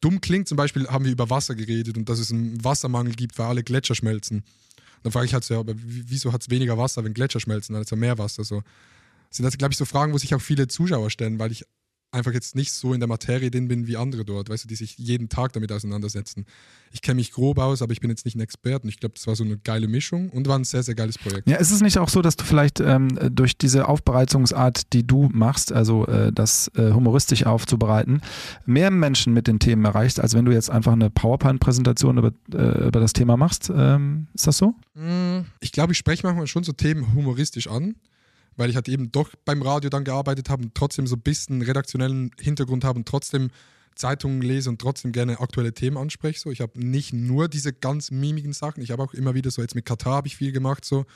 [0.00, 0.48] dumm klingt.
[0.48, 3.62] Zum Beispiel haben wir über Wasser geredet und dass es einen Wassermangel gibt, weil alle
[3.62, 4.42] Gletscher schmelzen.
[5.02, 7.74] Dann frage ich halt so, ja, aber wieso hat es weniger Wasser, wenn Gletscher schmelzen?
[7.74, 8.42] Dann ist ja mehr Wasser.
[8.42, 8.62] So.
[9.36, 11.66] Das sind das, glaube ich, so Fragen, wo sich auch viele Zuschauer stellen, weil ich
[12.10, 14.76] einfach jetzt nicht so in der Materie drin bin wie andere dort, weißt du, die
[14.76, 16.46] sich jeden Tag damit auseinandersetzen.
[16.90, 18.84] Ich kenne mich grob aus, aber ich bin jetzt nicht ein Experte.
[18.84, 21.18] Und ich glaube, das war so eine geile Mischung und war ein sehr, sehr geiles
[21.18, 21.46] Projekt.
[21.46, 25.28] Ja, ist es nicht auch so, dass du vielleicht ähm, durch diese Aufbereitungsart, die du
[25.34, 28.22] machst, also äh, das äh, humoristisch aufzubereiten,
[28.64, 32.86] mehr Menschen mit den Themen erreichst, als wenn du jetzt einfach eine PowerPoint-Präsentation über, äh,
[32.88, 33.70] über das Thema machst?
[33.76, 34.74] Ähm, ist das so?
[34.94, 37.96] Mm, Ich glaube, ich spreche manchmal schon so Themen humoristisch an,
[38.56, 41.62] weil ich halt eben doch beim Radio dann gearbeitet habe und trotzdem so ein bisschen
[41.62, 43.50] redaktionellen Hintergrund habe und trotzdem
[43.94, 46.40] Zeitungen lese und trotzdem gerne aktuelle Themen anspreche.
[46.40, 46.50] So.
[46.50, 49.74] Ich habe nicht nur diese ganz mimigen Sachen, ich habe auch immer wieder so, jetzt
[49.74, 51.06] mit Katar habe ich viel gemacht, so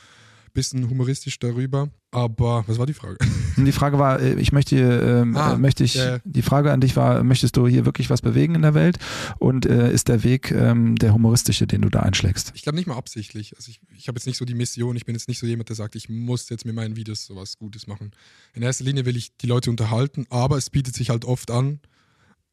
[0.53, 1.89] bisschen humoristisch darüber.
[2.13, 3.19] Aber was war die Frage?
[3.57, 6.19] Die Frage war, äh, ich möchte, ähm, Ah, äh, möchte ich, ja.
[6.25, 8.99] die Frage an dich war, möchtest du hier wirklich was bewegen in der Welt?
[9.39, 12.53] Und äh, ist der Weg ähm, der humoristische, den du da einschlägst?
[12.55, 13.55] Ich glaube nicht mal absichtlich.
[13.57, 15.69] Also ich, ich habe jetzt nicht so die Mission, ich bin jetzt nicht so jemand,
[15.69, 18.11] der sagt, ich muss jetzt mit meinen Videos sowas Gutes machen.
[18.55, 21.81] In erster Linie will ich die Leute unterhalten, aber es bietet sich halt oft an,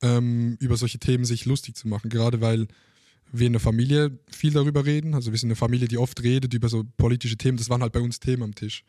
[0.01, 2.09] ähm, über solche Themen sich lustig zu machen.
[2.09, 2.67] Gerade weil
[3.31, 5.13] wir in der Familie viel darüber reden.
[5.13, 7.57] Also wir sind eine Familie, die oft redet über so politische Themen.
[7.57, 8.83] Das waren halt bei uns Themen am Tisch.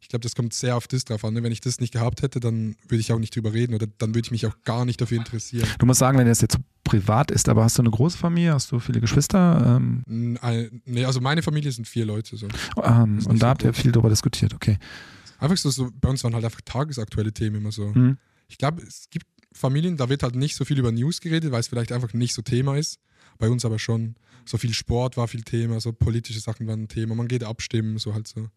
[0.00, 1.32] Ich glaube, das kommt sehr auf das drauf an.
[1.32, 1.42] Ne?
[1.42, 4.14] Wenn ich das nicht gehabt hätte, dann würde ich auch nicht drüber reden oder dann
[4.14, 5.66] würde ich mich auch gar nicht dafür interessieren.
[5.78, 8.52] Du musst sagen, wenn das jetzt privat ist, aber hast du eine große Familie?
[8.52, 9.78] Hast du viele Geschwister?
[9.78, 10.38] Ähm,
[10.84, 12.36] nee, also meine Familie sind vier Leute.
[12.36, 12.48] So.
[12.82, 14.78] Ähm, und da habt ihr viel darüber diskutiert, okay.
[15.38, 17.86] Einfach so, so, bei uns waren halt einfach tagesaktuelle Themen immer so.
[17.86, 18.18] Mhm.
[18.48, 21.60] Ich glaube, es gibt Familien, da wird halt nicht so viel über News geredet, weil
[21.60, 22.98] es vielleicht einfach nicht so Thema ist.
[23.38, 24.16] Bei uns aber schon.
[24.46, 27.14] So viel Sport war viel Thema, so politische Sachen waren Thema.
[27.14, 28.48] Man geht abstimmen, so halt so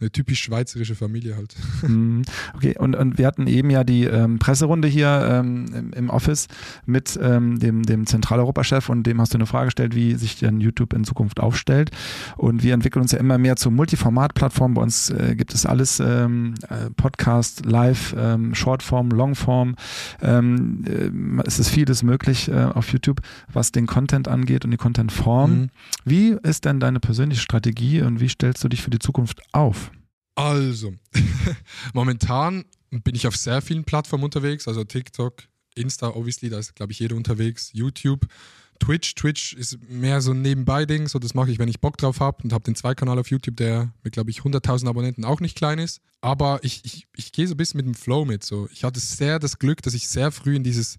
[0.00, 1.54] eine typisch schweizerische Familie halt.
[1.88, 2.22] Mhm.
[2.54, 6.48] Okay, und, und wir hatten eben ja die ähm, Presserunde hier ähm, im, im, Office
[6.86, 10.60] mit ähm, dem, dem Zentraleuropa-Chef und dem hast du eine Frage gestellt, wie sich denn
[10.60, 11.90] YouTube in Zukunft aufstellt.
[12.36, 14.74] Und wir entwickeln uns ja immer mehr zur Multiformat-Plattform.
[14.74, 19.76] Bei uns äh, gibt es alles ähm, äh, Podcast, Live, ähm, Shortform, Longform.
[20.20, 23.20] Ähm, äh, es ist vieles möglich äh, auf YouTube,
[23.52, 25.50] was den Content angeht und die Contentform.
[25.50, 25.68] Mhm.
[26.04, 29.57] Wie ist denn deine persönliche Strategie und wie stellst du dich für die Zukunft auf?
[30.34, 30.94] Also,
[31.92, 35.42] momentan bin ich auf sehr vielen Plattformen unterwegs, also TikTok,
[35.74, 38.26] Insta, obviously, da ist, glaube ich, jeder unterwegs, YouTube,
[38.78, 39.14] Twitch.
[39.16, 42.44] Twitch ist mehr so ein Nebenbei-Ding, so das mache ich, wenn ich Bock drauf habe
[42.44, 45.78] und habe den Zwei-Kanal auf YouTube, der mit, glaube ich, 100.000 Abonnenten auch nicht klein
[45.78, 46.00] ist.
[46.20, 48.44] Aber ich, ich, ich gehe so ein bisschen mit dem Flow mit.
[48.44, 48.68] So.
[48.72, 50.98] Ich hatte sehr das Glück, dass ich sehr früh in dieses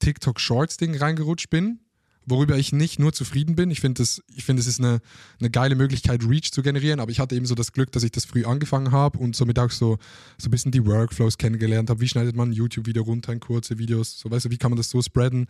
[0.00, 1.80] TikTok-Shorts-Ding reingerutscht bin
[2.26, 3.70] worüber ich nicht nur zufrieden bin.
[3.70, 5.00] Ich finde, es find, ist eine,
[5.40, 8.10] eine geile Möglichkeit, Reach zu generieren, aber ich hatte eben so das Glück, dass ich
[8.10, 9.98] das früh angefangen habe und somit auch so,
[10.36, 12.00] so ein bisschen die Workflows kennengelernt habe.
[12.00, 14.18] Wie schneidet man ein YouTube-Video runter in kurze Videos?
[14.18, 15.46] So, weißt du, wie kann man das so spreaden?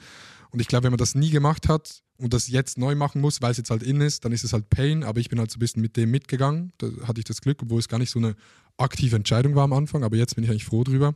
[0.50, 3.40] Und ich glaube, wenn man das nie gemacht hat und das jetzt neu machen muss,
[3.42, 5.50] weil es jetzt halt in ist, dann ist es halt Pain, aber ich bin halt
[5.50, 6.72] so ein bisschen mit dem mitgegangen.
[6.78, 8.36] Da hatte ich das Glück, obwohl es gar nicht so eine
[8.76, 11.14] aktive Entscheidung war am Anfang, aber jetzt bin ich eigentlich froh drüber.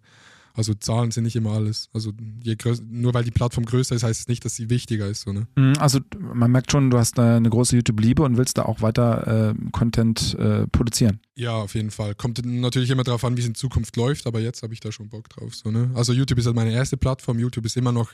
[0.59, 1.89] Also Zahlen sind nicht immer alles.
[1.93, 2.11] Also
[2.43, 5.21] je größer, nur weil die Plattform größer ist, heißt es nicht, dass sie wichtiger ist.
[5.21, 5.47] So, ne?
[5.55, 9.51] Mhm, also man merkt schon, du hast eine große YouTube-Liebe und willst da auch weiter
[9.51, 11.21] äh, Content äh, produzieren.
[11.37, 12.17] Ja, auf jeden Fall.
[12.17, 14.91] Kommt natürlich immer darauf an, wie es in Zukunft läuft, aber jetzt habe ich da
[14.91, 15.55] schon Bock drauf.
[15.55, 15.93] So, ne?
[15.95, 17.39] Also YouTube ist halt meine erste Plattform.
[17.39, 18.11] YouTube ist immer noch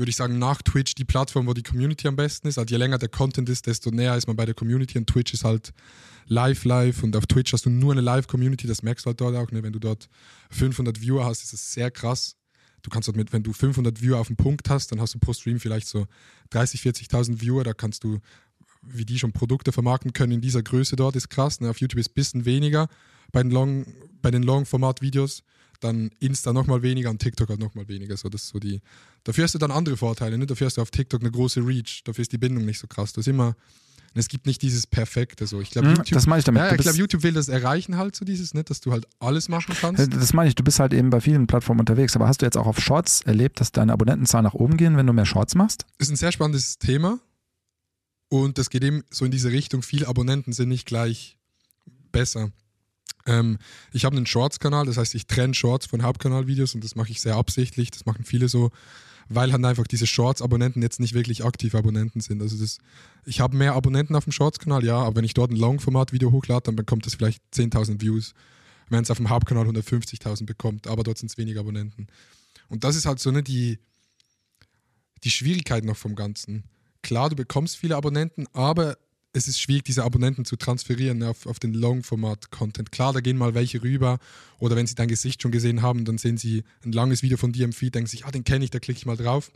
[0.00, 2.58] würde ich sagen, nach Twitch die Plattform, wo die Community am besten ist.
[2.58, 5.34] Also je länger der Content ist, desto näher ist man bei der Community und Twitch
[5.34, 5.72] ist halt
[6.26, 9.36] live, live und auf Twitch hast du nur eine Live-Community, das merkst du halt dort
[9.36, 9.50] auch.
[9.52, 9.62] Ne?
[9.62, 10.08] Wenn du dort
[10.50, 12.36] 500 Viewer hast, ist das sehr krass.
[12.82, 15.18] Du kannst dort mit, wenn du 500 Viewer auf dem Punkt hast, dann hast du
[15.18, 16.06] pro Stream vielleicht so
[16.48, 18.20] 30, 40.000 Viewer, da kannst du,
[18.80, 21.60] wie die schon Produkte vermarkten können in dieser Größe dort, ist krass.
[21.60, 21.68] Ne?
[21.68, 22.88] Auf YouTube ist ein bisschen weniger
[23.32, 23.84] bei den Long,
[24.22, 25.42] bei den Long-Format-Videos
[25.80, 28.16] dann Insta nochmal weniger und TikTok halt nochmal weniger.
[28.16, 28.80] So, das so die,
[29.24, 30.38] dafür hast du dann andere Vorteile.
[30.38, 30.46] Ne?
[30.46, 32.02] Dafür hast du auf TikTok eine große Reach.
[32.04, 33.12] Dafür ist die Bindung nicht so krass.
[33.12, 33.56] Du hast immer,
[34.14, 35.46] es gibt nicht dieses Perfekte.
[35.46, 35.60] So.
[35.60, 36.62] Ich glaube, mhm, YouTube, das meine ich damit.
[36.62, 38.64] Ja, ich glaube, YouTube will das erreichen halt, so dieses, ne?
[38.64, 40.12] dass du halt alles machen kannst.
[40.12, 42.16] Das meine ich, du bist halt eben bei vielen Plattformen unterwegs.
[42.16, 45.06] Aber hast du jetzt auch auf Shorts erlebt, dass deine Abonnentenzahlen nach oben gehen, wenn
[45.06, 45.86] du mehr Shorts machst?
[45.98, 47.20] Das ist ein sehr spannendes Thema.
[48.28, 49.82] Und das geht eben so in diese Richtung.
[49.82, 51.36] Viele Abonnenten sind nicht gleich
[52.12, 52.52] besser.
[53.26, 53.58] Ähm,
[53.92, 57.20] ich habe einen Shorts-Kanal, das heißt, ich trenne Shorts von Hauptkanalvideos und das mache ich
[57.20, 57.90] sehr absichtlich.
[57.90, 58.70] Das machen viele so,
[59.28, 62.42] weil halt einfach diese Shorts-Abonnenten jetzt nicht wirklich aktive Abonnenten sind.
[62.42, 62.78] Also das,
[63.24, 66.64] ich habe mehr Abonnenten auf dem Shorts-Kanal, ja, aber wenn ich dort ein Long-Format-Video hochlade,
[66.64, 68.34] dann bekommt das vielleicht 10.000 Views.
[68.88, 72.08] Wenn es auf dem Hauptkanal 150.000 bekommt, aber dort sind es weniger Abonnenten.
[72.68, 73.78] Und das ist halt so ne, die,
[75.22, 76.64] die Schwierigkeit noch vom Ganzen.
[77.02, 78.98] Klar, du bekommst viele Abonnenten, aber
[79.32, 82.90] es ist schwierig, diese Abonnenten zu transferieren auf, auf den Long-Format-Content.
[82.90, 84.18] Klar, da gehen mal welche rüber
[84.58, 87.52] oder wenn sie dein Gesicht schon gesehen haben, dann sehen sie ein langes Video von
[87.52, 89.50] dir im Feed, denken sich, ah, den kenne ich, da klicke ich mal drauf.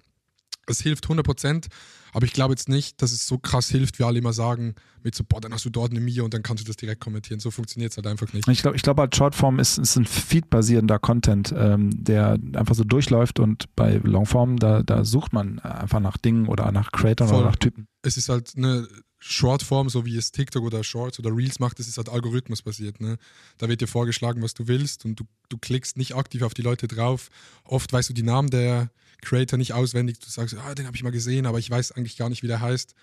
[0.67, 1.67] Es hilft 100%,
[2.13, 5.15] aber ich glaube jetzt nicht, dass es so krass hilft, wie alle immer sagen, mit
[5.15, 7.39] so, boah, dann hast du dort eine Mia und dann kannst du das direkt kommentieren.
[7.39, 8.49] So funktioniert es halt einfach nicht.
[8.49, 12.85] Ich glaube, ich glaub, als Shortform ist, ist ein Feed-basierender Content, ähm, der einfach so
[12.85, 17.45] durchläuft und bei Longform, da, da sucht man einfach nach Dingen oder nach Creators oder
[17.45, 17.87] nach Typen.
[18.07, 18.87] Es ist halt eine
[19.19, 23.01] Shortform, so wie es TikTok oder Shorts oder Reels macht, das ist halt algorithmusbasiert.
[23.01, 23.17] Ne?
[23.57, 26.61] Da wird dir vorgeschlagen, was du willst und du, du klickst nicht aktiv auf die
[26.61, 27.31] Leute drauf.
[27.65, 28.91] Oft weißt du die Namen der
[29.23, 30.19] Creator nicht auswendig.
[30.19, 32.49] Du sagst, ah, den habe ich mal gesehen, aber ich weiß eigentlich gar nicht, wie
[32.49, 32.95] der heißt.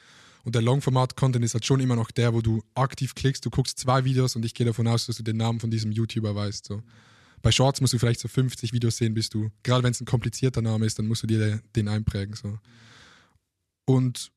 [0.43, 3.79] Und der Longformat-Content ist halt schon immer noch der, wo du aktiv klickst, du guckst
[3.79, 6.65] zwei Videos und ich gehe davon aus, dass du den Namen von diesem YouTuber weißt.
[6.65, 6.83] So.
[7.41, 10.05] Bei Shorts musst du vielleicht so 50 Videos sehen, bis du, gerade wenn es ein
[10.05, 12.35] komplizierter Name ist, dann musst du dir den einprägen.
[12.35, 12.59] So.
[13.85, 14.31] Und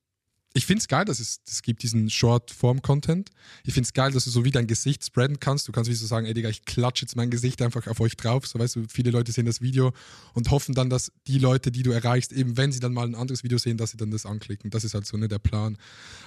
[0.57, 3.31] ich finde es geil, dass es, es gibt diesen Short-Form-Content.
[3.65, 5.67] Ich finde es geil, dass du so wie dein Gesicht spreaden kannst.
[5.67, 8.17] Du kannst wie so sagen, ey Digga, ich klatsche jetzt mein Gesicht einfach auf euch
[8.17, 8.47] drauf.
[8.47, 9.93] So weißt du, viele Leute sehen das Video
[10.33, 13.17] und hoffen dann, dass die Leute, die du erreichst, eben wenn sie dann mal ein
[13.17, 14.71] anderes Video sehen, dass sie dann das anklicken.
[14.71, 15.77] Das ist halt so nicht der Plan.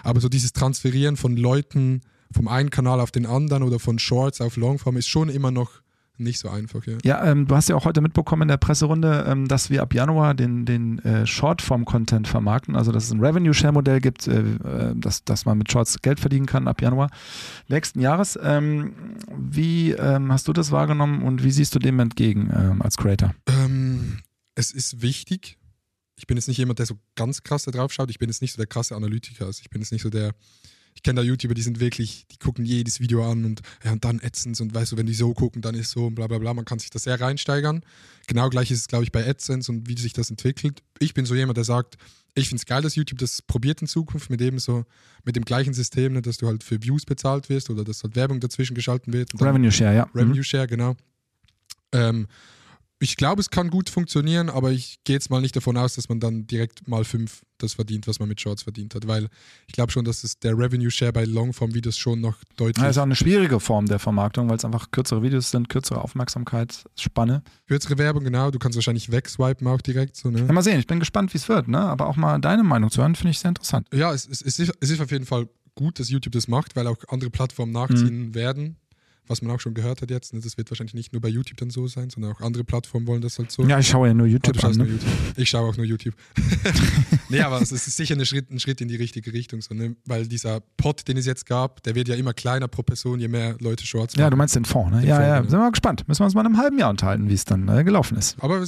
[0.03, 2.01] Aber so dieses Transferieren von Leuten
[2.33, 5.71] vom einen Kanal auf den anderen oder von Shorts auf Longform ist schon immer noch
[6.19, 6.97] nicht so einfach, ja.
[7.03, 9.93] Ja, ähm, du hast ja auch heute mitbekommen in der Presserunde, ähm, dass wir ab
[9.93, 15.23] Januar den, den äh, Shortform-Content vermarkten, also dass es ein Revenue-Share-Modell gibt, äh, äh, dass,
[15.23, 17.09] dass man mit Shorts Geld verdienen kann ab Januar
[17.67, 18.37] nächsten Jahres.
[18.41, 18.93] Ähm,
[19.37, 23.33] wie ähm, hast du das wahrgenommen und wie siehst du dem entgegen ähm, als Creator?
[23.47, 24.19] Ähm,
[24.55, 25.57] es ist wichtig.
[26.15, 28.09] Ich bin jetzt nicht jemand, der so ganz krass da drauf schaut.
[28.09, 29.45] Ich bin jetzt nicht so der krasse Analytiker.
[29.45, 30.33] Also ich bin jetzt nicht so der,
[30.97, 34.03] ich kenne da YouTuber, die sind wirklich, die gucken jedes Video an und, ja, und
[34.03, 36.39] dann AdSense und weißt du, wenn die so gucken, dann ist so und bla bla
[36.39, 36.55] bla.
[36.55, 37.81] Man kann sich da sehr reinsteigern.
[38.25, 40.81] Genau gleich ist es, glaube ich, bei AdSense und wie sich das entwickelt.
[40.97, 41.97] Ich bin so jemand, der sagt,
[42.33, 44.85] ich finde es geil, dass YouTube das probiert in Zukunft mit eben so,
[45.23, 48.15] mit dem gleichen System, ne, dass du halt für Views bezahlt wirst oder dass halt
[48.15, 49.39] Werbung dazwischen geschalten wird.
[49.39, 50.09] Revenue Share, ja.
[50.15, 50.95] Revenue Share, genau.
[51.91, 52.25] Ähm,
[52.99, 56.09] ich glaube, es kann gut funktionieren, aber ich gehe jetzt mal nicht davon aus, dass
[56.09, 59.29] man dann direkt mal fünf das verdient, was man mit Shorts verdient hat, weil
[59.67, 62.83] ich glaube schon, dass es der Revenue Share bei Longform-Videos schon noch deutlich.
[62.83, 66.01] Das ist auch eine schwierige Form der Vermarktung, weil es einfach kürzere Videos sind, kürzere
[66.01, 67.43] Aufmerksamkeitsspanne.
[67.67, 68.51] Kürzere Werbung, genau.
[68.51, 70.15] Du kannst wahrscheinlich wegswipen auch direkt.
[70.15, 70.39] So, ne?
[70.39, 71.79] Ja, mal sehen, ich bin gespannt, wie es wird, ne?
[71.79, 73.87] aber auch mal deine Meinung zu hören, finde ich sehr interessant.
[73.93, 76.75] Ja, es, es, es, ist, es ist auf jeden Fall gut, dass YouTube das macht,
[76.75, 78.35] weil auch andere Plattformen nachziehen mhm.
[78.35, 78.77] werden
[79.27, 80.33] was man auch schon gehört hat jetzt.
[80.33, 80.39] Ne?
[80.41, 83.21] Das wird wahrscheinlich nicht nur bei YouTube dann so sein, sondern auch andere Plattformen wollen
[83.21, 83.63] das halt so.
[83.63, 84.71] Ja, ich schaue ja nur YouTube an.
[84.71, 84.77] Ne?
[84.77, 85.09] Nur YouTube.
[85.35, 86.13] Ich schaue auch nur YouTube.
[87.29, 89.95] nee, aber es ist sicher ein Schritt, ein Schritt in die richtige Richtung, so, ne?
[90.05, 93.27] weil dieser Pot, den es jetzt gab, der wird ja immer kleiner pro Person, je
[93.27, 94.23] mehr Leute Shorts machen.
[94.23, 95.01] Ja, du meinst den Fonds, ne?
[95.01, 96.07] Den ja, Fonds, ja, sind wir mal gespannt.
[96.07, 98.37] Müssen wir uns mal in einem halben Jahr unterhalten, wie es dann äh, gelaufen ist.
[98.39, 98.63] Aber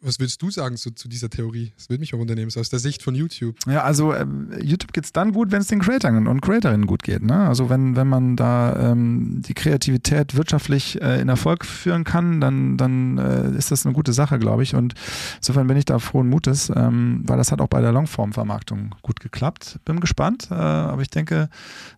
[0.00, 1.72] was würdest du sagen zu, zu dieser Theorie?
[1.76, 3.56] Das würde mich auch unternehmen, so aus der Sicht von YouTube.
[3.66, 7.02] Ja, also ähm, YouTube geht es dann gut, wenn es den Creatoren und Creatorinnen gut
[7.02, 7.22] geht.
[7.22, 7.48] Ne?
[7.48, 12.76] Also wenn, wenn man da ähm, die Kreativität wirtschaftlich äh, in Erfolg führen kann, dann,
[12.76, 14.74] dann äh, ist das eine gute Sache, glaube ich.
[14.74, 14.94] Und
[15.38, 19.20] insofern bin ich da frohen Mutes, ähm, weil das hat auch bei der Longform-Vermarktung gut
[19.20, 19.80] geklappt.
[19.84, 21.48] Bin gespannt, äh, aber ich denke,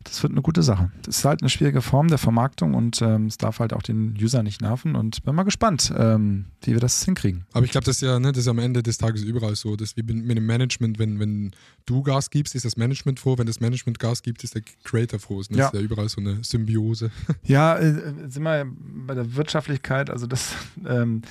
[0.04, 0.90] das wird eine gute Sache.
[1.02, 4.16] Das ist halt eine schwierige Form der Vermarktung und ähm, es darf halt auch den
[4.20, 7.44] User nicht nerven und bin mal gespannt, ähm, wie wir das hinkriegen.
[7.52, 9.74] Aber ich glaube, das ist ja, ne, das ist am Ende des Tages überall so.
[9.74, 11.50] dass wie mit dem Management, wenn, wenn
[11.86, 15.18] du Gas gibst, ist das Management froh, wenn das Management Gas gibt, ist der Creator
[15.18, 15.40] froh.
[15.40, 15.46] Ne?
[15.48, 15.66] Das ja.
[15.66, 17.10] ist ja überall so eine Symbiose.
[17.42, 18.66] Ja, äh, sind wir
[19.06, 20.52] bei der Wirtschaftlichkeit, also das,
[20.86, 21.22] ähm,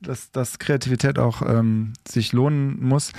[0.00, 3.12] dass, dass Kreativität auch ähm, sich lohnen muss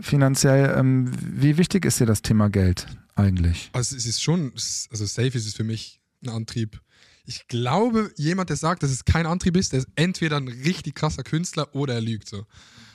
[0.00, 0.74] finanziell.
[0.78, 3.70] Ähm, wie wichtig ist dir das Thema Geld eigentlich?
[3.72, 6.80] Also es ist schon, also safe ist es für mich ein Antrieb,
[7.28, 10.94] ich glaube, jemand, der sagt, dass es kein Antrieb ist, der ist entweder ein richtig
[10.94, 12.38] krasser Künstler oder er lügt so.
[12.38, 12.44] Mhm.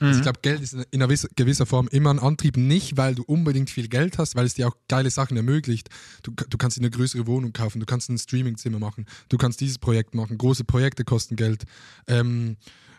[0.00, 3.22] Also ich glaube, Geld ist in einer gewisser Form immer ein Antrieb, nicht weil du
[3.22, 5.88] unbedingt viel Geld hast, weil es dir auch geile Sachen ermöglicht.
[6.24, 9.60] Du, du kannst dir eine größere Wohnung kaufen, du kannst ein Streamingzimmer machen, du kannst
[9.60, 11.62] dieses Projekt machen, große Projekte kosten Geld,
[12.08, 12.56] ähm,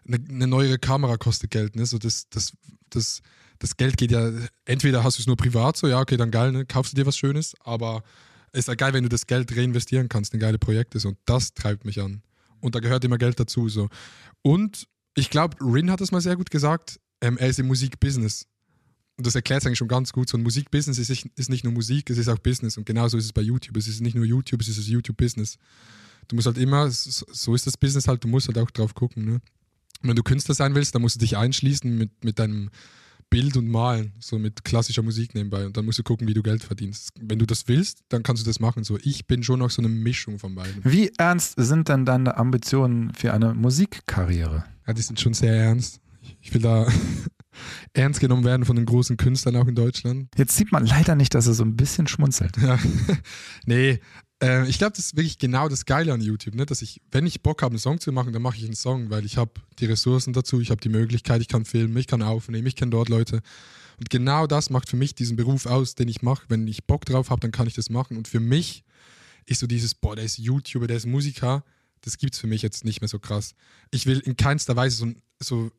[0.07, 1.75] eine, eine neuere Kamera kostet Geld.
[1.75, 1.85] Ne?
[1.85, 2.53] So das, das,
[2.89, 3.21] das,
[3.59, 4.31] das Geld geht ja,
[4.63, 6.65] entweder hast du es nur privat, so ja, okay, dann geil, ne?
[6.65, 8.03] kaufst du dir was Schönes, aber
[8.55, 11.05] ist ja geil, wenn du das Geld reinvestieren kannst in geile Projekte.
[11.07, 12.21] Und das treibt mich an.
[12.59, 13.69] Und da gehört immer Geld dazu.
[13.69, 13.89] So.
[14.41, 18.47] Und ich glaube, Rin hat es mal sehr gut gesagt, ähm, er ist im Musikbusiness.
[19.17, 20.29] Und das erklärt es eigentlich schon ganz gut.
[20.29, 22.77] So ein Musikbusiness ist, ist nicht nur Musik, es ist auch Business.
[22.77, 23.77] Und genauso ist es bei YouTube.
[23.77, 25.57] Es ist nicht nur YouTube, es ist das YouTube-Business.
[26.27, 29.25] Du musst halt immer, so ist das Business halt, du musst halt auch drauf gucken.
[29.25, 29.41] Ne?
[30.01, 32.69] Wenn du Künstler sein willst, dann musst du dich einschließen mit, mit deinem
[33.29, 35.65] Bild und Malen, so mit klassischer Musik nebenbei.
[35.65, 37.09] Und dann musst du gucken, wie du Geld verdienst.
[37.19, 38.83] Wenn du das willst, dann kannst du das machen.
[38.83, 40.83] So, ich bin schon noch so eine Mischung von beiden.
[40.83, 44.65] Wie ernst sind denn deine Ambitionen für eine Musikkarriere?
[44.87, 45.99] Ja, die sind schon sehr ernst.
[46.41, 46.87] Ich will da
[47.93, 50.29] ernst genommen werden von den großen Künstlern auch in Deutschland.
[50.37, 52.57] Jetzt sieht man leider nicht, dass er so ein bisschen schmunzelt.
[52.57, 52.79] Ja.
[53.65, 53.99] nee,
[54.41, 56.65] äh, ich glaube, das ist wirklich genau das Geile an YouTube, ne?
[56.65, 59.09] dass ich, wenn ich Bock habe, einen Song zu machen, dann mache ich einen Song,
[59.09, 62.21] weil ich habe die Ressourcen dazu, ich habe die Möglichkeit, ich kann filmen, ich kann
[62.21, 63.41] aufnehmen, ich kenne dort Leute.
[63.97, 66.45] Und genau das macht für mich diesen Beruf aus, den ich mache.
[66.49, 68.17] Wenn ich Bock drauf habe, dann kann ich das machen.
[68.17, 68.83] Und für mich
[69.45, 71.63] ist so dieses, boah, der ist YouTuber, der ist Musiker,
[72.01, 73.55] das gibt es für mich jetzt nicht mehr so krass.
[73.91, 75.71] Ich will in keinster Weise so, so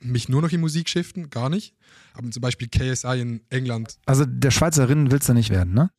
[0.00, 1.74] mich nur noch in Musik shiften, gar nicht.
[2.14, 3.98] Aber zum Beispiel KSI in England.
[4.06, 5.90] Also der Schweizerin willst du nicht werden, ne?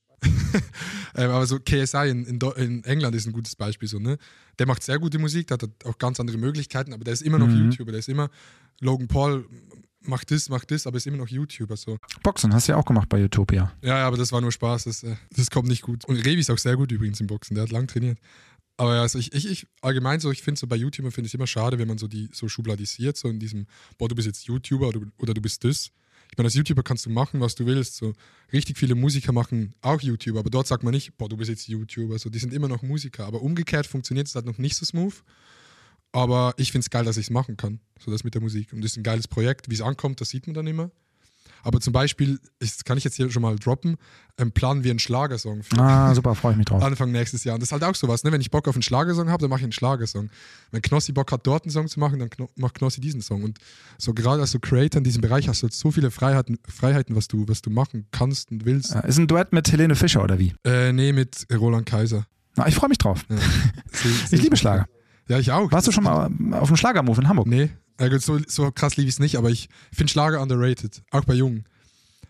[1.16, 3.88] Ähm, aber so KSI in, in, in, England ist ein gutes Beispiel.
[3.88, 4.18] So, ne?
[4.58, 7.40] Der macht sehr gute Musik, der hat auch ganz andere Möglichkeiten, aber der ist immer
[7.40, 7.72] noch mhm.
[7.72, 8.30] YouTuber, der ist immer
[8.82, 9.46] Logan Paul
[10.02, 11.78] macht das, macht das, aber ist immer noch YouTuber.
[11.78, 11.98] So.
[12.24, 13.72] Boxen hast du ja auch gemacht bei Utopia.
[13.82, 16.06] Ja, aber das war nur Spaß, das, äh, das kommt nicht gut.
[16.06, 18.18] Und Revi ist auch sehr gut übrigens im Boxen, der hat lang trainiert.
[18.78, 21.34] Aber ja, also ich, ich, ich allgemein so, ich finde so bei YouTuber finde ich
[21.34, 24.46] immer schade, wenn man so die so schubladisiert, so in diesem, boah, du bist jetzt
[24.46, 25.92] YouTuber oder, oder du bist das.
[26.32, 27.96] Ich meine, als YouTuber kannst du machen, was du willst.
[27.96, 28.14] So
[28.54, 31.68] richtig viele Musiker machen auch YouTuber, aber dort sagt man nicht, boah, du bist jetzt
[31.68, 32.20] YouTuber.
[32.20, 33.26] So, die sind immer noch Musiker.
[33.26, 35.24] Aber umgekehrt funktioniert es halt noch nicht so smooth.
[36.12, 37.80] Aber ich finde es geil, dass ich es machen kann.
[38.00, 38.74] So das mit der Musik.
[38.74, 39.70] Und das ist ein geiles Projekt.
[39.70, 40.92] Wie es ankommt, das sieht man dann immer.
[41.64, 43.98] Aber zum Beispiel, das kann ich jetzt hier schon mal droppen,
[44.38, 46.82] ähm, planen wir einen Schlagersong für Ah, super, freue ich mich drauf.
[46.82, 47.56] Anfang nächstes Jahr.
[47.56, 48.32] Und das ist halt auch sowas, ne?
[48.32, 50.30] wenn ich Bock auf einen Schlagersong habe, dann mache ich einen Schlagersong.
[50.72, 53.44] Wenn Knossi Bock hat, dort einen Song zu machen, dann kno macht Knossi diesen Song.
[53.44, 53.60] Und
[53.98, 57.16] so gerade als so Creator in diesem Bereich hast du halt so viele Freiheiten, Freiheiten
[57.16, 58.96] was, du, was du machen kannst und willst.
[58.96, 60.54] Äh, Ist ein Duett mit Helene Fischer oder wie?
[60.66, 62.26] Äh, nee, mit Roland Kaiser.
[62.56, 63.26] Na, ich freue mich drauf.
[63.30, 63.38] Ja.
[64.32, 64.88] Ich liebe Schlager.
[65.30, 65.72] Ja, ich auch.
[65.72, 67.48] Warst du schon mal auf dem Schlagermove in Hamburg?
[67.48, 67.70] Nee,
[68.18, 71.66] so, so krass liebe ich es nicht, aber ich finde Schlager underrated, auch bei Jungen.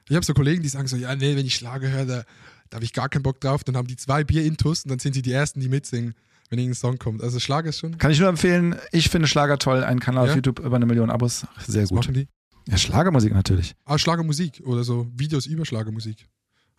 [0.09, 2.23] Ich habe so Kollegen, die sagen so, ja, nee, wenn ich Schlager höre, da,
[2.69, 3.63] da habe ich gar keinen Bock drauf.
[3.63, 6.13] Dann haben die zwei Bier intus und dann sind sie die Ersten, die mitsingen,
[6.49, 7.21] wenn irgendein Song kommt.
[7.21, 8.75] Also Schlager ist schon, Kann ich nur empfehlen.
[8.91, 9.83] Ich finde Schlager toll.
[9.83, 10.35] Ein Kanal auf Ja?
[10.35, 11.45] YouTube über eine Million Abos.
[11.67, 11.99] Sehr was gut.
[11.99, 12.27] machen die?
[12.67, 13.75] Ja, Schlagermusik natürlich.
[13.85, 16.25] Ah, Schlagermusik oder so Videos über Schlagermusik.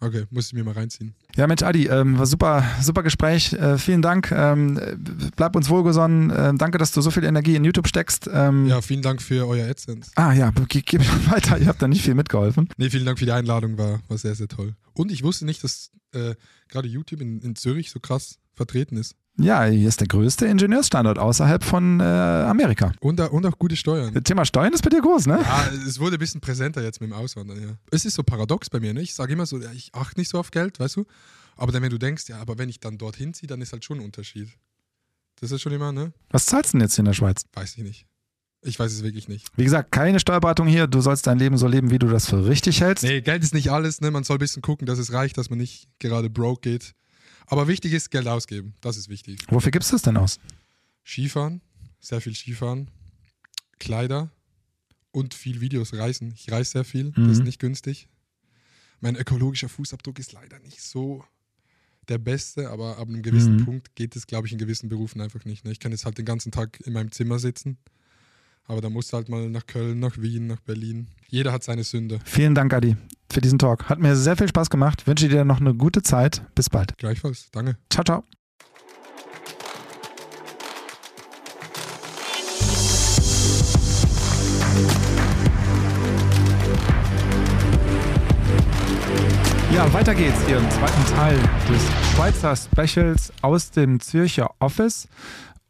[0.02, 1.14] Okay, muss ich mir mal reinziehen.
[1.36, 3.52] Ja, Mensch, Adi, ähm, war super, super Gespräch.
[3.52, 4.32] Äh, vielen Dank.
[4.32, 4.96] Ähm, äh,
[5.36, 6.32] bleib uns wohlgesonnen.
[6.34, 8.28] Ähm, danke, dass du so viel Energie in YouTube steckst.
[8.32, 10.10] Ähm, Ja, vielen Dank für euer AdSense.
[10.14, 11.58] Ah ja, ge mal weiter.
[11.58, 12.68] Ihr habt da nicht viel mitgeholfen.
[12.78, 14.74] Nee, vielen Dank für die Einladung, war, war sehr, sehr toll.
[14.94, 16.34] Und ich wusste nicht, dass äh,
[16.68, 19.14] gerade YouTube in, in Zürich so krass vertreten ist.
[19.38, 22.92] Ja, hier ist der größte Ingenieursstandort außerhalb von äh, Amerika.
[23.00, 24.12] Und, auch- und auch gute Steuern.
[24.12, 25.40] Das Thema Steuern ist bei dir groß, ne?
[25.42, 27.68] Ja, es wurde ein bisschen präsenter jetzt mit dem Auswandern, ja.
[27.90, 29.00] Es ist so paradox bei mir, ne?
[29.00, 31.06] Ich sage immer so, ich achte nicht so auf Geld, weißt du?
[31.56, 33.82] Aber dann, wenn du denkst, ja, aber wenn ich dann dorthin ziehe, dann ist halt
[33.84, 34.48] schon ein Unterschied.
[35.40, 36.12] Das ist schon immer, ne?
[36.28, 37.44] Was zahlst du denn jetzt hier in der Schweiz?
[37.54, 38.06] Weiß ich nicht.
[38.62, 39.48] Ich weiß es wirklich nicht.
[39.56, 40.86] Wie gesagt, keine Steuerberatung hier.
[40.86, 43.04] Du sollst dein Leben so leben, wie du das für richtig hältst.
[43.04, 44.10] Nee, Geld ist nicht alles, ne?
[44.10, 46.92] Man soll ein bisschen gucken, dass es reicht, dass man nicht gerade broke geht.
[47.46, 48.74] Aber wichtig ist, Geld ausgeben.
[48.80, 49.40] Das ist wichtig.
[49.48, 50.38] Wofür gibst du es denn aus?
[51.04, 51.60] Skifahren,
[52.00, 52.88] sehr viel Skifahren,
[53.78, 54.30] Kleider
[55.12, 56.32] und viel Videos reisen.
[56.36, 57.44] Ich reise sehr viel, das ist Mhm.
[57.44, 58.08] nicht günstig.
[59.00, 61.24] Mein ökologischer Fußabdruck ist leider nicht so
[62.08, 63.64] der beste, aber ab einem gewissen Mhm.
[63.64, 65.64] Punkt geht es, glaube ich, in gewissen Berufen einfach nicht.
[65.64, 65.72] Ne?
[65.72, 67.78] Ich kann jetzt halt den ganzen Tag in meinem Zimmer sitzen,
[68.66, 71.08] aber da musst du halt mal nach Köln, nach Wien, nach Berlin.
[71.28, 72.18] Jeder hat seine Sünde.
[72.24, 72.96] Vielen Dank, Adi,
[73.30, 73.88] für diesen Talk.
[73.88, 75.06] Hat mir sehr viel Spaß gemacht.
[75.06, 76.42] Wünsche dir noch eine gute Zeit.
[76.54, 76.96] Bis bald.
[76.98, 77.76] Gleichfalls, danke.
[77.90, 78.24] Ciao, ciao.
[89.72, 91.82] Ja, weiter geht's hier im zweiten Teil des
[92.14, 95.08] Schweizer Specials aus dem Zürcher Office.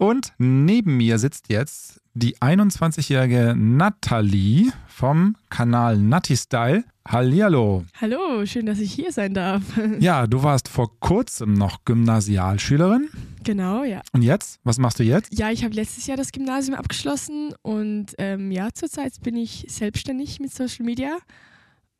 [0.01, 6.85] Und neben mir sitzt jetzt die 21-jährige Nathalie vom Kanal Natti Style.
[7.07, 7.85] Hallihallo.
[8.01, 9.63] Hallo, schön, dass ich hier sein darf.
[10.01, 13.11] Ja, du warst vor kurzem noch Gymnasialschülerin.
[13.45, 14.01] genau, ja.
[14.15, 14.59] Und jetzt?
[14.65, 15.39] Was machst du jetzt?
[15.39, 20.41] Ja, ich habe letztes Jahr das Gymnasium abgeschlossen und ähm, ja, zurzeit bin ich selbstständig
[20.41, 21.19] mit Social Media.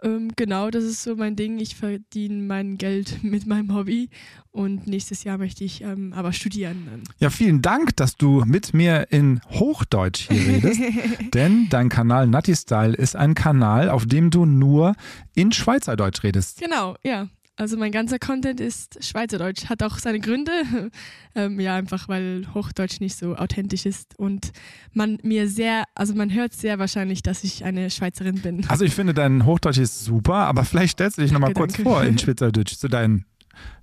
[0.03, 1.59] Ähm, genau, das ist so mein Ding.
[1.59, 4.09] Ich verdiene mein Geld mit meinem Hobby
[4.51, 6.87] und nächstes Jahr möchte ich ähm, aber studieren.
[6.91, 7.03] Dann.
[7.19, 10.81] Ja, vielen Dank, dass du mit mir in Hochdeutsch hier redest.
[11.35, 14.95] denn dein Kanal Nutty Style ist ein Kanal, auf dem du nur
[15.35, 16.61] in Schweizerdeutsch redest.
[16.61, 17.29] Genau, ja.
[17.61, 19.67] Also mein ganzer Content ist Schweizerdeutsch.
[19.67, 20.53] Hat auch seine Gründe.
[21.35, 24.53] ähm, ja, einfach weil Hochdeutsch nicht so authentisch ist und
[24.95, 28.65] man mir sehr, also man hört sehr wahrscheinlich, dass ich eine Schweizerin bin.
[28.69, 32.03] Also ich finde, dein Hochdeutsch ist super, aber vielleicht stellst du dich nochmal kurz vor
[32.03, 33.27] in Schweizerdeutsch zu deinen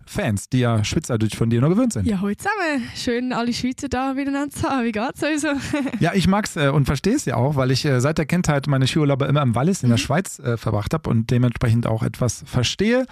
[0.10, 2.08] Fans, die ja Schweizerdeutsch von dir nur gewöhnt sind.
[2.08, 2.84] Ja, heute zusammen.
[2.96, 4.86] Schön, alle Schweizer da miteinander zu haben.
[4.86, 5.48] Wie geht's also?
[6.00, 8.68] Ja, ich mag's äh, und verstehe es ja auch, weil ich äh, seit der Kindheit
[8.68, 10.02] meine Skiurlaube immer im Wallis in der Mhm.
[10.02, 13.06] Schweiz äh, verbracht habe und dementsprechend auch etwas verstehe.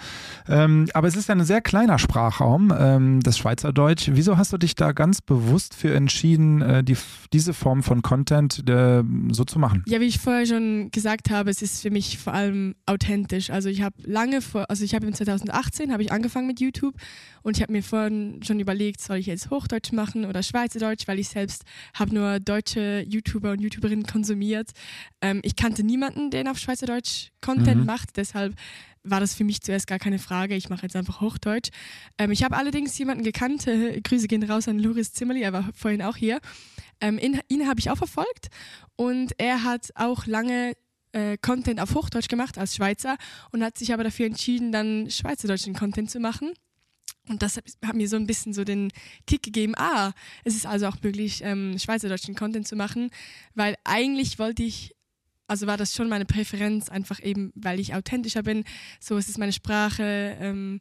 [0.48, 4.10] Ähm, aber es ist ja ein sehr kleiner Sprachraum, ähm, das Schweizerdeutsch.
[4.12, 6.96] Wieso hast du dich da ganz bewusst für entschieden, äh, die,
[7.32, 9.82] diese Form von Content äh, so zu machen?
[9.86, 13.50] Ja, wie ich vorher schon gesagt habe, es ist für mich vor allem authentisch.
[13.50, 16.85] Also ich habe lange vor, also ich habe im 2018 habe ich angefangen mit YouTube
[17.42, 21.18] und ich habe mir vorhin schon überlegt, soll ich jetzt Hochdeutsch machen oder Schweizerdeutsch, weil
[21.18, 24.70] ich selbst habe nur deutsche YouTuber und YouTuberinnen konsumiert.
[25.20, 27.86] Ähm, ich kannte niemanden, der auf Schweizerdeutsch Content Mhm.
[27.86, 28.54] macht, deshalb
[29.08, 30.56] war das für mich zuerst gar keine Frage.
[30.56, 31.70] Ich mache jetzt einfach Hochdeutsch.
[32.18, 35.70] Ähm, ich habe allerdings jemanden gekannt, äh, Grüße gehen raus an Loris Zimmerli, er war
[35.74, 36.40] vorhin auch hier.
[37.00, 38.48] Ähm, ihn, ihn habe ich auch verfolgt
[38.96, 40.72] und er hat auch lange
[41.12, 43.16] äh, Content auf Hochdeutsch gemacht als Schweizer
[43.52, 46.52] und hat sich aber dafür entschieden, dann schweizerdeutschen Content zu machen.
[47.28, 48.90] Und das hat, mir so ein bisschen so den
[49.26, 50.12] Kick gegeben, ah,
[50.44, 53.10] es ist also auch möglich, ähm, schweizerdeutschen Content zu machen,
[53.54, 54.94] weil eigentlich wollte ich,
[55.48, 58.64] also war das schon meine Präferenz, einfach eben, weil ich authentischer bin,
[59.00, 60.80] so es ist meine Sprache, ähm,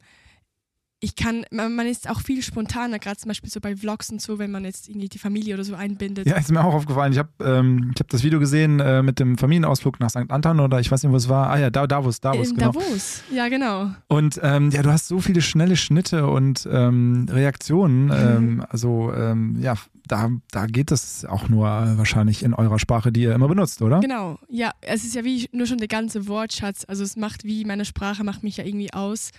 [1.00, 4.22] ich kann, man, man ist auch viel spontaner, gerade zum Beispiel so bei Vlogs und
[4.22, 6.26] so, wenn man jetzt irgendwie die Familie oder so einbindet.
[6.26, 7.12] Ja, ist mir auch aufgefallen.
[7.12, 10.30] Ich habe ähm, hab das Video gesehen äh, mit dem Familienausflug nach St.
[10.30, 11.50] Anton oder ich weiß nicht, wo es war.
[11.50, 12.72] Ah ja, da, Davos, Davos, In genau.
[12.72, 13.92] Davos, ja genau.
[14.08, 18.12] Und ähm, ja, du hast so viele schnelle Schnitte und ähm, Reaktionen.
[18.12, 19.76] Ähm, also ähm, ja,
[20.08, 23.82] da, da geht es auch nur äh, wahrscheinlich in eurer Sprache, die ihr immer benutzt,
[23.82, 24.00] oder?
[24.00, 26.86] Genau, ja, es ist ja wie nur schon der ganze Wortschatz.
[26.88, 29.32] Also es macht wie meine Sprache macht mich ja irgendwie aus.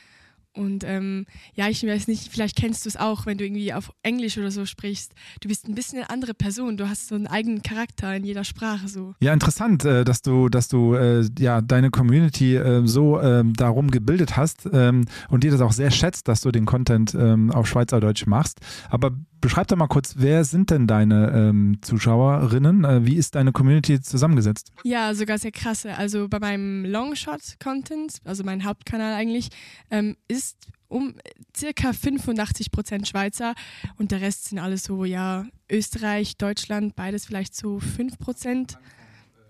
[0.56, 3.92] Und ähm, ja, ich weiß nicht, vielleicht kennst du es auch, wenn du irgendwie auf
[4.02, 5.12] Englisch oder so sprichst.
[5.40, 6.76] Du bist ein bisschen eine andere Person.
[6.76, 9.14] Du hast so einen eigenen Charakter in jeder Sprache so.
[9.20, 13.90] Ja, interessant, äh, dass du, dass du äh, ja deine Community äh, so ähm, darum
[13.90, 17.66] gebildet hast ähm, und dir das auch sehr schätzt, dass du den Content ähm, auf
[17.66, 18.60] Schweizerdeutsch machst.
[18.88, 22.84] Aber beschreib doch mal kurz, wer sind denn deine ähm, Zuschauerinnen?
[22.84, 24.72] Äh, wie ist deine Community zusammengesetzt?
[24.84, 25.96] Ja, sogar sehr krasse.
[25.96, 29.48] Also bei meinem Longshot-Content, also mein Hauptkanal eigentlich,
[29.90, 30.56] ähm, ist
[30.88, 31.14] um
[31.56, 33.54] circa 85% Schweizer
[33.98, 38.76] und der Rest sind alles so, ja, Österreich, Deutschland, beides vielleicht so 5%.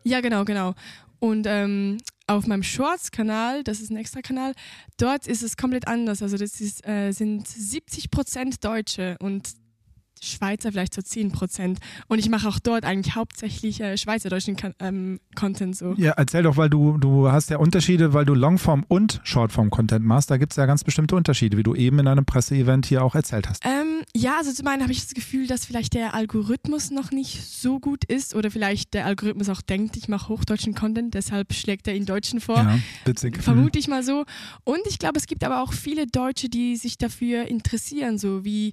[0.02, 0.74] Ja, genau, genau.
[1.18, 4.54] Und ähm, auf meinem Shorts-Kanal, das ist ein extra Kanal,
[4.96, 6.22] dort ist es komplett anders.
[6.22, 9.48] Also das ist, äh, sind 70% Deutsche und
[10.26, 11.78] Schweizer vielleicht so 10 Prozent.
[12.08, 15.94] Und ich mache auch dort eigentlich hauptsächlich äh, schweizerdeutschen ähm, Content so.
[15.96, 20.30] Ja, erzähl doch, weil du, du hast ja Unterschiede, weil du Longform und Shortform-Content machst.
[20.30, 23.14] Da gibt es ja ganz bestimmte Unterschiede, wie du eben in einem Presseevent hier auch
[23.14, 23.64] erzählt hast.
[23.64, 27.44] Ähm, ja, also zum einen habe ich das Gefühl, dass vielleicht der Algorithmus noch nicht
[27.44, 31.86] so gut ist oder vielleicht der Algorithmus auch denkt, ich mache hochdeutschen Content, deshalb schlägt
[31.88, 32.56] er ihn Deutschen vor.
[32.56, 33.42] Ja, witzig.
[33.42, 34.24] Vermute ich mal so.
[34.64, 38.72] Und ich glaube, es gibt aber auch viele Deutsche, die sich dafür interessieren, so wie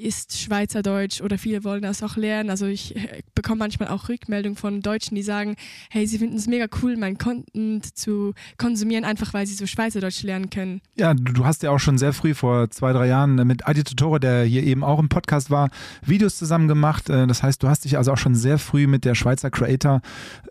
[0.00, 2.50] ist Schweizerdeutsch oder viele wollen das auch lernen.
[2.50, 5.56] Also ich äh, bekomme manchmal auch Rückmeldungen von Deutschen, die sagen,
[5.90, 10.22] hey, sie finden es mega cool, mein Content zu konsumieren, einfach weil sie so Schweizerdeutsch
[10.22, 10.80] lernen können.
[10.96, 13.84] Ja, du, hast ja auch schon sehr früh, vor zwei, drei Jahren, äh, mit Adi
[13.84, 15.70] Totore, der hier eben auch im Podcast war,
[16.04, 17.08] Videos zusammen gemacht.
[17.10, 20.00] Äh, Das heißt, du hast dich also auch schon sehr früh mit der Schweizer Creator,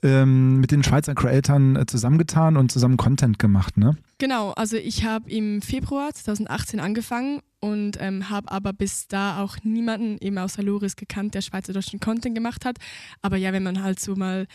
[0.04, 3.98] ähm, mit den Schweizer Creatoren zusammengetan und zusammen Content gemacht, ne?
[4.20, 9.58] Genau, also ich habe im Februar 2018 angefangen und ähm, habe aber bis da auch
[9.64, 12.78] niemanden eben außer Loris gekannt, der schweizerdeutschen Content gemacht hat.
[13.22, 14.48] Aber ja, wenn man halt so mal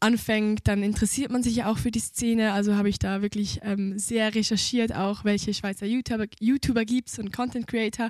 [0.00, 2.52] anfängt, dann interessiert man sich ja auch für die Szene.
[2.52, 7.18] Also habe ich da wirklich ähm, sehr recherchiert, auch welche Schweizer YouTuber, YouTuber gibt es
[7.18, 8.08] und Content Creator.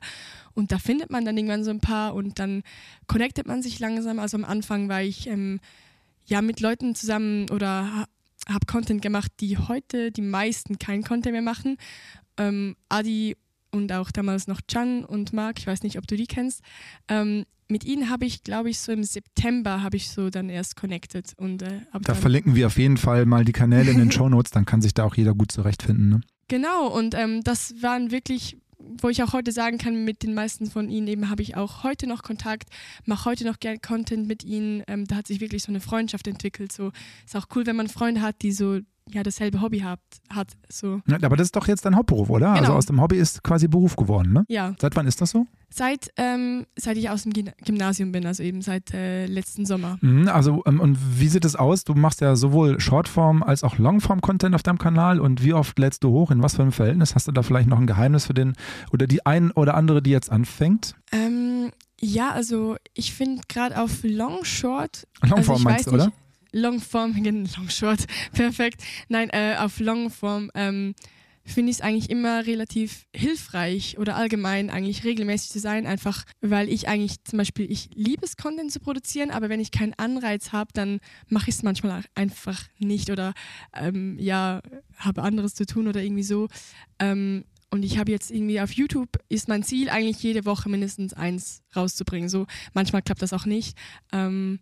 [0.55, 2.63] Und da findet man dann irgendwann so ein paar und dann
[3.07, 4.19] connectet man sich langsam.
[4.19, 5.61] Also am Anfang war ich ähm,
[6.27, 8.05] ja mit Leuten zusammen oder ha
[8.49, 11.77] habe Content gemacht, die heute die meisten kein Content mehr machen.
[12.39, 13.37] Ähm, Adi
[13.71, 16.63] und auch damals noch Can und Marc, ich weiß nicht, ob du die kennst.
[17.09, 20.77] Ähm, mit ihnen habe ich, glaube ich, so im September habe ich so dann erst
[20.77, 24.51] connected und äh, Da verlinken wir auf jeden Fall mal die Kanäle in den Shownotes,
[24.51, 26.21] dann kann sich da auch jeder gut zurechtfinden, ne?
[26.49, 30.71] Genau, und ähm, das waren wirklich, wo ich auch heute sagen kann, mit den meisten
[30.71, 32.71] von ihnen eben habe ich auch heute noch Kontakt,
[33.05, 34.83] mache heute noch gerne Content mit ihnen.
[34.87, 36.73] Ähm, da hat sich wirklich so eine Freundschaft entwickelt.
[36.73, 36.93] So
[37.27, 38.81] ist auch cool, wenn man Freunde hat, die so
[39.13, 40.01] ja dasselbe Hobby hat.
[40.31, 41.01] hat so.
[41.23, 42.51] Aber das ist doch jetzt dein Hauptberuf, oder?
[42.51, 42.75] Also Genau.
[42.77, 44.45] aus dem Hobby ist quasi Beruf geworden, ne?
[44.49, 45.47] Ja, Seit wann ist das so?
[45.71, 49.99] seit, ähm, seit ich aus dem Gym- Gymnasium bin, also eben seit äh, letzten Sommer.
[50.01, 51.85] Mhm, Also, ähm, und wie sieht es aus?
[51.85, 56.05] Du machst ja sowohl Shortform als auch Longform-Content auf deinem Kanal und wie oft lädst
[56.05, 56.31] du hoch?
[56.31, 57.15] In was für einem Verhältnis?
[57.15, 58.55] Hast du da vielleicht noch ein Geheimnis für den
[58.93, 60.95] oder die ein oder andere, die jetzt anfängt?
[61.13, 66.07] Ähm, ja, also ich finde gerade auf Long Short Longform also meinst du, oder?
[66.07, 66.17] nicht,
[66.53, 68.83] Longform, genau, Long Short, perfekt.
[69.09, 70.95] Nein, äh, auf Longform ähm,
[71.49, 76.69] finde ich es eigentlich immer relativ hilfreich oder allgemein eigentlich regelmäßig zu sein, einfach weil
[76.69, 80.53] ich eigentlich zum Beispiel, ich liebe es, Content zu produzieren, aber wenn ich keinen Anreiz
[80.53, 83.33] habe, dann mache ich es manchmal einfach nicht oder
[83.75, 84.61] ähm, ja,
[84.97, 86.49] habe anderes zu tun oder irgendwie so.
[86.99, 91.13] Ähm, und ich habe jetzt irgendwie auf YouTube ist mein Ziel eigentlich jede Woche mindestens
[91.13, 92.29] eins rauszubringen.
[92.29, 93.77] So manchmal klappt das auch nicht.
[94.13, 94.61] Ähm,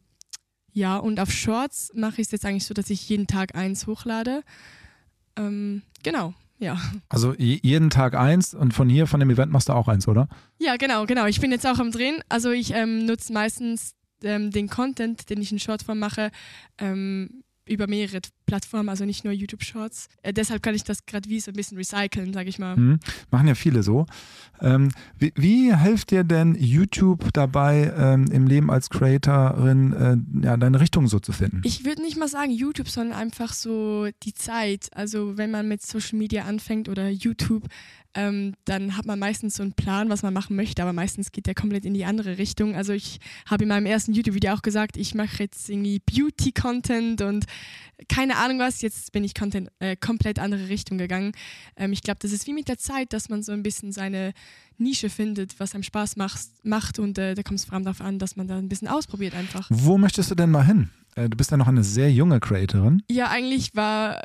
[0.77, 3.87] ja, und auf Shorts mache ich es jetzt eigentlich so, dass ich jeden Tag eins
[3.87, 4.43] hochlade.
[5.37, 6.79] Ähm, genau, ja.
[7.09, 10.07] Also je- jeden Tag eins und von hier, von dem Event machst du auch eins,
[10.07, 10.29] oder?
[10.59, 11.25] Ja, genau, genau.
[11.27, 12.19] Ich bin jetzt auch am Drehen.
[12.29, 16.31] Also ich ähm, nutze meistens ähm, den Content, den ich in Shortform mache,
[16.79, 20.09] ähm, über mehrere Plattformen, also nicht nur YouTube Shorts.
[20.23, 22.77] Äh, deshalb kann ich das gerade wie so ein bisschen recyceln, sage ich mal.
[22.77, 23.01] Mhm.
[23.31, 24.07] Machen ja viele so.
[24.61, 30.57] Ähm, wie, wie hilft dir denn YouTube dabei, ähm, im Leben als Creatorin äh, ja,
[30.57, 31.61] deine Richtung so zu finden?
[31.65, 34.89] Ich würde nicht mal sagen YouTube, sondern einfach so die Zeit.
[34.93, 37.65] Also wenn man mit Social Media anfängt oder YouTube,
[38.17, 41.47] ähm, dann hat man meistens so einen Plan, was man machen möchte, aber meistens geht
[41.47, 42.75] der komplett in die andere Richtung.
[42.75, 47.45] Also ich habe in meinem ersten YouTube-Video auch gesagt, ich mache jetzt irgendwie Beauty-Content und
[48.09, 48.81] keine Ahnung was.
[48.81, 51.33] Jetzt bin ich Content äh, komplett andere Richtung gegangen.
[51.77, 54.33] Ähm, ich glaube, das ist wie mit der Zeit, dass man so ein bisschen seine
[54.79, 58.01] Nische findet, was einem Spaß macht, macht und äh, da kommt es vor allem darauf
[58.01, 59.69] an, dass man da ein bisschen ausprobiert einfach.
[59.71, 60.91] Wo möchtest du denn mal hin?
[61.17, 63.03] Äh, du bist ja noch eine sehr junge Creatorin.
[63.11, 64.23] Ja, eigentlich war,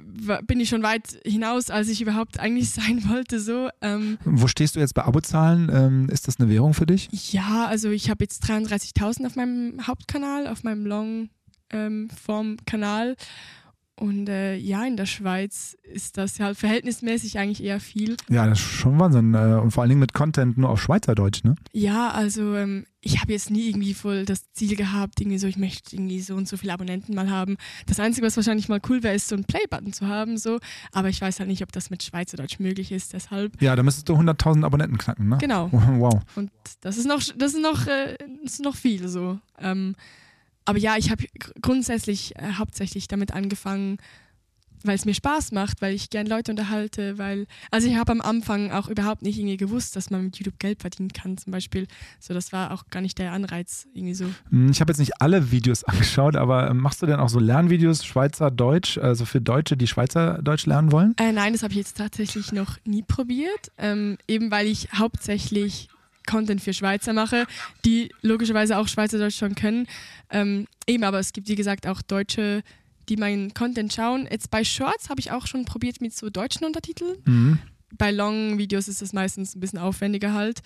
[0.00, 3.40] war, bin ich schon weit hinaus, als ich überhaupt eigentlich sein wollte.
[3.40, 3.70] So.
[3.80, 5.68] Ähm, Wo stehst du jetzt bei Abozahlen?
[5.72, 7.08] Ähm, ist das eine Währung für dich?
[7.32, 13.08] Ja, also ich habe jetzt 33.000 auf meinem Hauptkanal, auf meinem Long-Form-Kanal.
[13.08, 13.16] Ähm,
[13.96, 18.16] und äh, ja, in der Schweiz ist das ja verhältnismäßig eigentlich eher viel.
[18.28, 19.34] Ja, das ist schon Wahnsinn.
[19.34, 21.54] Äh, und vor allen Dingen mit Content nur auf Schweizerdeutsch, ne?
[21.72, 25.58] Ja, also ähm, ich habe jetzt nie irgendwie voll das Ziel gehabt, irgendwie so, ich
[25.58, 27.56] möchte irgendwie so und so viele Abonnenten mal haben.
[27.86, 30.58] Das Einzige, was wahrscheinlich mal cool wäre, ist so einen Play-Button zu haben, so.
[30.92, 33.60] Aber ich weiß halt nicht, ob das mit Schweizerdeutsch möglich ist, deshalb.
[33.60, 35.38] Ja, da müsstest du 100.000 Abonnenten knacken, ne?
[35.38, 35.70] Genau.
[35.94, 36.20] Wow.
[36.34, 36.50] Und
[36.80, 39.38] das ist noch, das ist noch, äh, ist noch viel, so.
[39.58, 39.94] Ähm,
[40.64, 41.24] aber ja, ich habe
[41.60, 43.98] grundsätzlich äh, hauptsächlich damit angefangen,
[44.84, 48.20] weil es mir Spaß macht, weil ich gern Leute unterhalte, weil, also ich habe am
[48.20, 51.86] Anfang auch überhaupt nicht irgendwie gewusst, dass man mit YouTube Geld verdienen kann, zum Beispiel.
[52.20, 54.26] So, das war auch gar nicht der Anreiz, irgendwie so.
[54.50, 57.40] Hm, ich habe jetzt nicht alle Videos angeschaut, aber ähm, machst du denn auch so
[57.40, 61.14] Lernvideos Schweizer Deutsch, also für Deutsche, die Schweizer Deutsch lernen wollen?
[61.18, 65.88] Äh, nein, das habe ich jetzt tatsächlich noch nie probiert, ähm, eben weil ich hauptsächlich
[66.26, 67.46] Content für Schweizer mache,
[67.84, 69.86] die logischerweise auch Schweizerdeutsch schon können.
[70.30, 72.62] Ähm, eben, aber es gibt, wie gesagt, auch Deutsche,
[73.08, 74.28] die meinen Content schauen.
[74.30, 77.16] Jetzt bei Shorts habe ich auch schon probiert mit so deutschen Untertiteln.
[77.24, 77.58] Mhm.
[77.96, 80.62] Bei Long-Videos ist es meistens ein bisschen aufwendiger halt.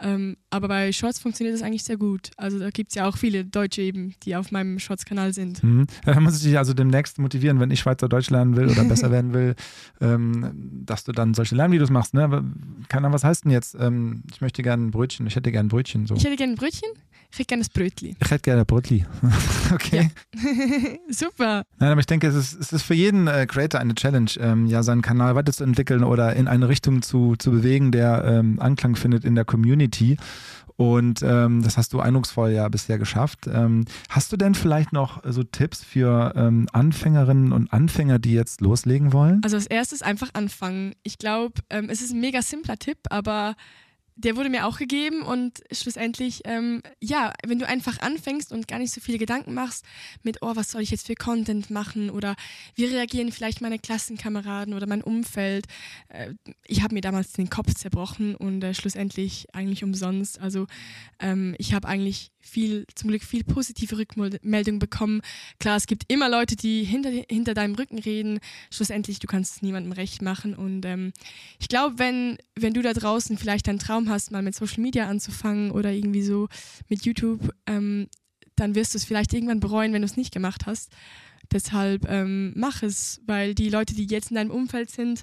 [0.00, 2.30] Ähm, aber bei Shorts funktioniert das eigentlich sehr gut.
[2.36, 5.62] Also da gibt es ja auch viele Deutsche eben, die auf meinem Shorts-Kanal sind.
[5.64, 5.86] Mhm.
[6.04, 9.10] Da muss ich dich also demnächst motivieren, wenn ich Schweizer Deutsch lernen will oder besser
[9.10, 9.56] werden will,
[10.00, 12.14] ähm, dass du dann solche Lernvideos machst.
[12.14, 12.22] Ne?
[12.22, 12.44] Aber,
[12.88, 13.76] keine Ahnung, was heißt denn jetzt?
[13.78, 16.06] Ähm, ich möchte gerne ein Brötchen, ich hätte gerne ein Brötchen.
[16.06, 16.14] So.
[16.14, 16.88] Ich hätte gerne ein Brötchen?
[17.30, 18.16] Ich hätte gerne das Brötli.
[18.20, 19.04] Ich hätte gerne ein Brötli.
[19.72, 20.10] okay.
[21.10, 21.62] Super.
[21.78, 24.66] Nein, aber ich denke, es ist, es ist für jeden äh, Creator eine Challenge, ähm,
[24.66, 29.24] ja, seinen Kanal weiterzuentwickeln oder in eine Richtung zu, zu bewegen, der ähm, Anklang findet
[29.24, 30.16] in der Community.
[30.78, 33.48] Und ähm, das hast du eindrucksvoll ja bisher geschafft.
[33.52, 38.60] Ähm, hast du denn vielleicht noch so Tipps für ähm, Anfängerinnen und Anfänger, die jetzt
[38.60, 39.40] loslegen wollen?
[39.42, 40.94] Also als erstes einfach anfangen.
[41.02, 43.56] Ich glaube, ähm, es ist ein mega simpler Tipp, aber
[44.18, 48.80] der wurde mir auch gegeben und schlussendlich, ähm, ja, wenn du einfach anfängst und gar
[48.80, 49.84] nicht so viele Gedanken machst
[50.24, 52.34] mit, oh, was soll ich jetzt für Content machen oder
[52.74, 55.66] wie reagieren vielleicht meine Klassenkameraden oder mein Umfeld.
[56.08, 56.34] Äh,
[56.66, 60.40] ich habe mir damals den Kopf zerbrochen und äh, schlussendlich eigentlich umsonst.
[60.40, 60.66] Also
[61.20, 65.20] ähm, ich habe eigentlich viel, zum Glück viel positive Rückmeldungen bekommen.
[65.60, 68.40] Klar, es gibt immer Leute, die hinter, hinter deinem Rücken reden.
[68.70, 70.54] Schlussendlich, du kannst es niemandem recht machen.
[70.54, 71.12] Und ähm,
[71.60, 75.06] ich glaube, wenn, wenn du da draußen vielleicht einen Traum hast, mal mit Social Media
[75.06, 76.48] anzufangen oder irgendwie so
[76.88, 78.08] mit YouTube, ähm,
[78.56, 80.90] dann wirst du es vielleicht irgendwann bereuen, wenn du es nicht gemacht hast.
[81.50, 85.22] Deshalb ähm, mach es, weil die Leute, die jetzt in deinem Umfeld sind,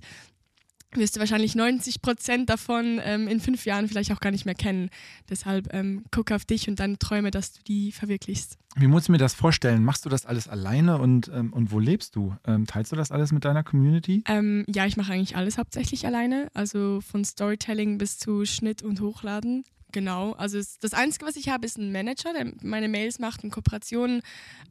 [0.97, 4.55] wirst du wahrscheinlich 90 Prozent davon ähm, in fünf Jahren vielleicht auch gar nicht mehr
[4.55, 4.89] kennen.
[5.29, 8.57] Deshalb ähm, guck auf dich und deine Träume, dass du die verwirklichst.
[8.77, 9.83] Wie muss ich mir das vorstellen?
[9.83, 12.35] Machst du das alles alleine und, ähm, und wo lebst du?
[12.45, 14.23] Ähm, teilst du das alles mit deiner Community?
[14.27, 16.49] Ähm, ja, ich mache eigentlich alles hauptsächlich alleine.
[16.53, 19.63] Also von Storytelling bis zu Schnitt und Hochladen.
[19.95, 23.51] Genau, also das Einzige, was ich habe, ist ein Manager, der meine Mails macht und
[23.51, 24.23] Kooperationen,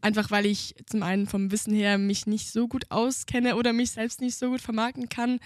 [0.03, 3.93] einfach weil ich zum einen vom Wissen her mich nicht so gut auskenne oder mich
[3.93, 5.41] selbst nicht so gut vermarkten kann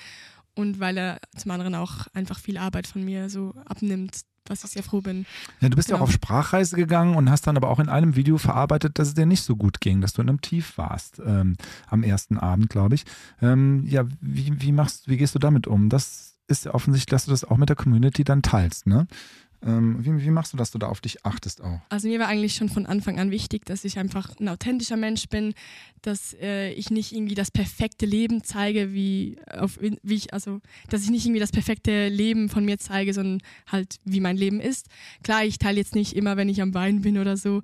[0.58, 4.70] und weil er zum anderen auch einfach viel Arbeit von mir so abnimmt, was ich
[4.70, 5.24] sehr froh bin.
[5.60, 5.98] Ja, du bist genau.
[5.98, 9.08] ja auch auf Sprachreise gegangen und hast dann aber auch in einem Video verarbeitet, dass
[9.08, 11.56] es dir nicht so gut ging, dass du in einem Tief warst ähm,
[11.86, 13.04] am ersten Abend, glaube ich.
[13.40, 15.90] Ähm, ja, wie, wie machst, wie gehst du damit um?
[15.90, 19.06] Das ist ja offensichtlich, dass du das auch mit der Community dann teilst, ne?
[19.64, 21.80] Ähm, wie, wie, machst du, dass du da auf dich achtest auch?
[21.88, 25.28] Also mir war eigentlich schon von Anfang an wichtig, dass ich einfach ein authentischer Mensch
[25.28, 25.54] bin,
[26.02, 31.02] dass äh, ich nicht irgendwie das perfekte Leben zeige, wie, auf, wie ich, also dass
[31.02, 34.86] ich nicht irgendwie das perfekte Leben von mir zeige, sondern halt wie mein Leben ist.
[35.24, 37.62] Klar, ich teile jetzt nicht immer, wenn ich am Wein bin oder so,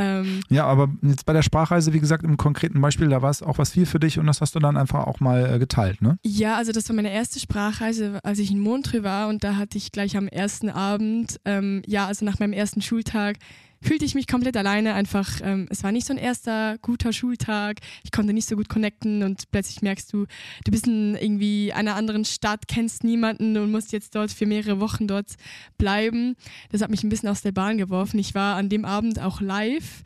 [0.00, 3.42] ähm, ja, aber jetzt bei der Sprachreise, wie gesagt, im konkreten Beispiel, da war es
[3.42, 6.00] auch was viel für dich und das hast du dann einfach auch mal äh, geteilt,
[6.00, 6.18] ne?
[6.24, 9.76] Ja, also das war meine erste Sprachreise, als ich in Montreux war und da hatte
[9.76, 13.36] ich gleich am ersten Abend, ähm, ja, also nach meinem ersten Schultag,
[13.82, 14.94] fühlte ich mich komplett alleine.
[14.94, 17.78] Einfach, ähm, es war nicht so ein erster guter Schultag.
[18.04, 20.26] Ich konnte nicht so gut connecten und plötzlich merkst du,
[20.64, 24.80] du bist in irgendwie einer anderen Stadt, kennst niemanden und musst jetzt dort für mehrere
[24.80, 25.34] Wochen dort
[25.78, 26.36] bleiben.
[26.70, 28.18] Das hat mich ein bisschen aus der Bahn geworfen.
[28.18, 30.02] Ich war an dem Abend auch live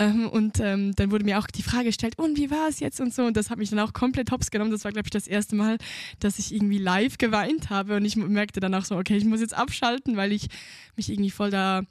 [0.00, 3.00] Ähm, und ähm, dann wurde mir auch die Frage gestellt, und wie war es jetzt
[3.00, 3.24] und so.
[3.24, 4.70] Und das hat mich dann auch komplett hops genommen.
[4.70, 5.78] Das war, glaube ich, das erste Mal,
[6.20, 7.96] dass ich irgendwie live geweint habe.
[7.96, 10.48] Und ich merkte dann auch so, okay, ich muss jetzt abschalten, weil ich
[10.96, 11.82] mich irgendwie voll da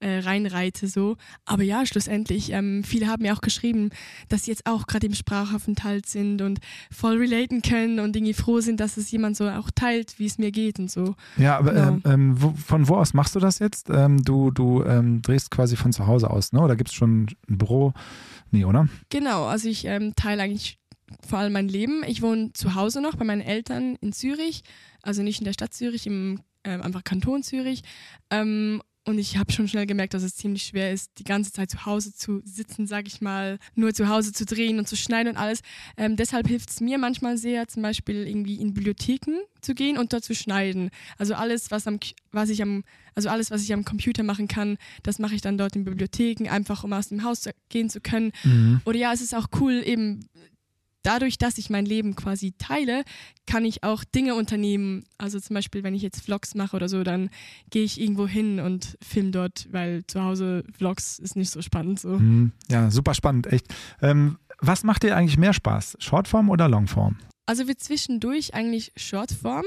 [0.00, 1.16] äh, reinreite so.
[1.44, 3.90] Aber ja, schlussendlich, ähm, viele haben mir auch geschrieben,
[4.28, 6.58] dass sie jetzt auch gerade im Sprachaufenthalt sind und
[6.90, 10.38] voll relaten können und irgendwie froh sind, dass es jemand so auch teilt, wie es
[10.38, 11.14] mir geht und so.
[11.36, 11.88] Ja, aber genau.
[11.88, 13.88] ähm, ähm wo, von wo aus machst du das jetzt?
[13.90, 16.60] Ähm, du du ähm, drehst quasi von zu Hause aus, ne?
[16.60, 17.92] Oder gibt es schon ein Büro?
[18.50, 18.88] Nee, oder?
[19.10, 20.80] Genau, also ich teile eigentlich
[21.28, 22.02] vor allem mein Leben.
[22.06, 24.62] Ich wohne zu Hause noch bei meinen Eltern in Zürich,
[25.02, 27.82] also nicht in der Stadt Zürich, im äh, einfach Kanton Zürich.
[28.30, 31.70] Ähm, und ich habe schon schnell gemerkt, dass es ziemlich schwer ist, die ganze Zeit
[31.70, 35.32] zu Hause zu sitzen, sage ich mal, nur zu Hause zu drehen und zu schneiden
[35.32, 35.60] und alles.
[35.96, 40.12] Ähm, deshalb hilft es mir manchmal sehr, zum Beispiel irgendwie in Bibliotheken zu gehen und
[40.12, 40.90] dort zu schneiden.
[41.16, 41.98] Also alles, was am,
[42.30, 42.84] was ich am,
[43.14, 46.48] also alles, was ich am Computer machen kann, das mache ich dann dort in Bibliotheken,
[46.48, 48.32] einfach um aus dem Haus gehen zu können.
[48.44, 48.80] Mhm.
[48.84, 50.26] Oder ja, es ist auch cool, eben
[51.02, 53.04] dadurch, dass ich mein Leben quasi teile,
[53.46, 55.04] kann ich auch Dinge unternehmen.
[55.18, 57.30] Also zum Beispiel, wenn ich jetzt Vlogs mache oder so, dann
[57.70, 62.00] gehe ich irgendwo hin und film dort, weil zu Hause Vlogs ist nicht so spannend.
[62.00, 62.18] So.
[62.18, 62.52] Mhm.
[62.70, 63.66] Ja, super spannend, echt.
[64.02, 65.96] Ähm, was macht dir eigentlich mehr Spaß?
[66.00, 67.16] Shortform oder Longform?
[67.50, 69.64] Also wir zwischendurch eigentlich Shortform,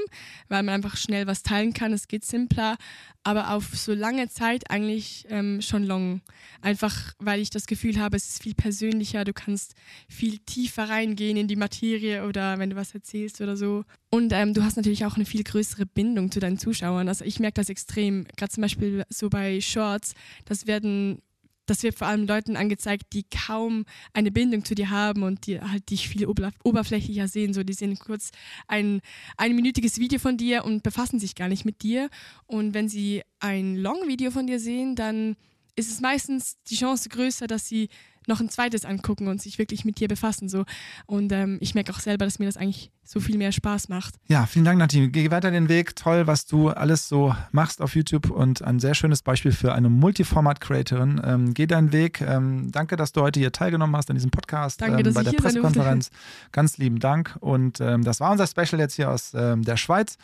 [0.48, 2.78] weil man einfach schnell was teilen kann, es geht simpler,
[3.24, 6.22] aber auf so lange Zeit eigentlich ähm, schon Long.
[6.62, 9.74] Einfach weil ich das Gefühl habe, es ist viel persönlicher, du kannst
[10.08, 13.84] viel tiefer reingehen in die Materie oder wenn du was erzählst oder so.
[14.10, 17.08] Und ähm, du hast natürlich auch eine viel größere Bindung zu deinen Zuschauern.
[17.08, 20.14] Also ich merke das extrem, gerade zum Beispiel so bei Shorts,
[20.46, 21.20] das werden
[21.66, 25.60] das wird vor allem Leuten angezeigt, die kaum eine Bindung zu dir haben und die
[25.60, 27.54] halt dich viel oberflächlicher sehen.
[27.54, 28.30] So, die sehen kurz
[28.68, 29.00] ein
[29.36, 32.10] einminütiges Video von dir und befassen sich gar nicht mit dir.
[32.46, 35.36] Und wenn sie ein Long-Video von dir sehen, dann
[35.76, 37.88] ist es meistens die Chance größer, dass sie
[38.26, 40.48] noch ein zweites angucken und sich wirklich mit dir befassen.
[40.48, 40.64] So.
[41.06, 44.14] Und ähm, ich merke auch selber, dass mir das eigentlich so viel mehr Spaß macht.
[44.28, 45.08] Ja, vielen Dank, Nadine.
[45.10, 45.94] Geh weiter den Weg.
[45.94, 49.90] Toll, was du alles so machst auf YouTube und ein sehr schönes Beispiel für eine
[49.90, 51.20] Multiformat-Creatorin.
[51.22, 52.22] Ähm, geh deinen Weg.
[52.22, 55.32] Ähm, danke, dass du heute hier teilgenommen hast an diesem Podcast danke, ähm, bei der
[55.32, 56.10] Pressekonferenz.
[56.52, 57.36] Ganz lieben Dank.
[57.40, 60.16] Und ähm, das war unser Special jetzt hier aus ähm, der Schweiz.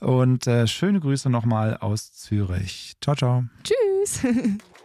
[0.00, 2.96] Und äh, schöne Grüße nochmal aus Zürich.
[3.00, 3.44] Ciao, ciao.
[3.64, 4.20] Tschüss.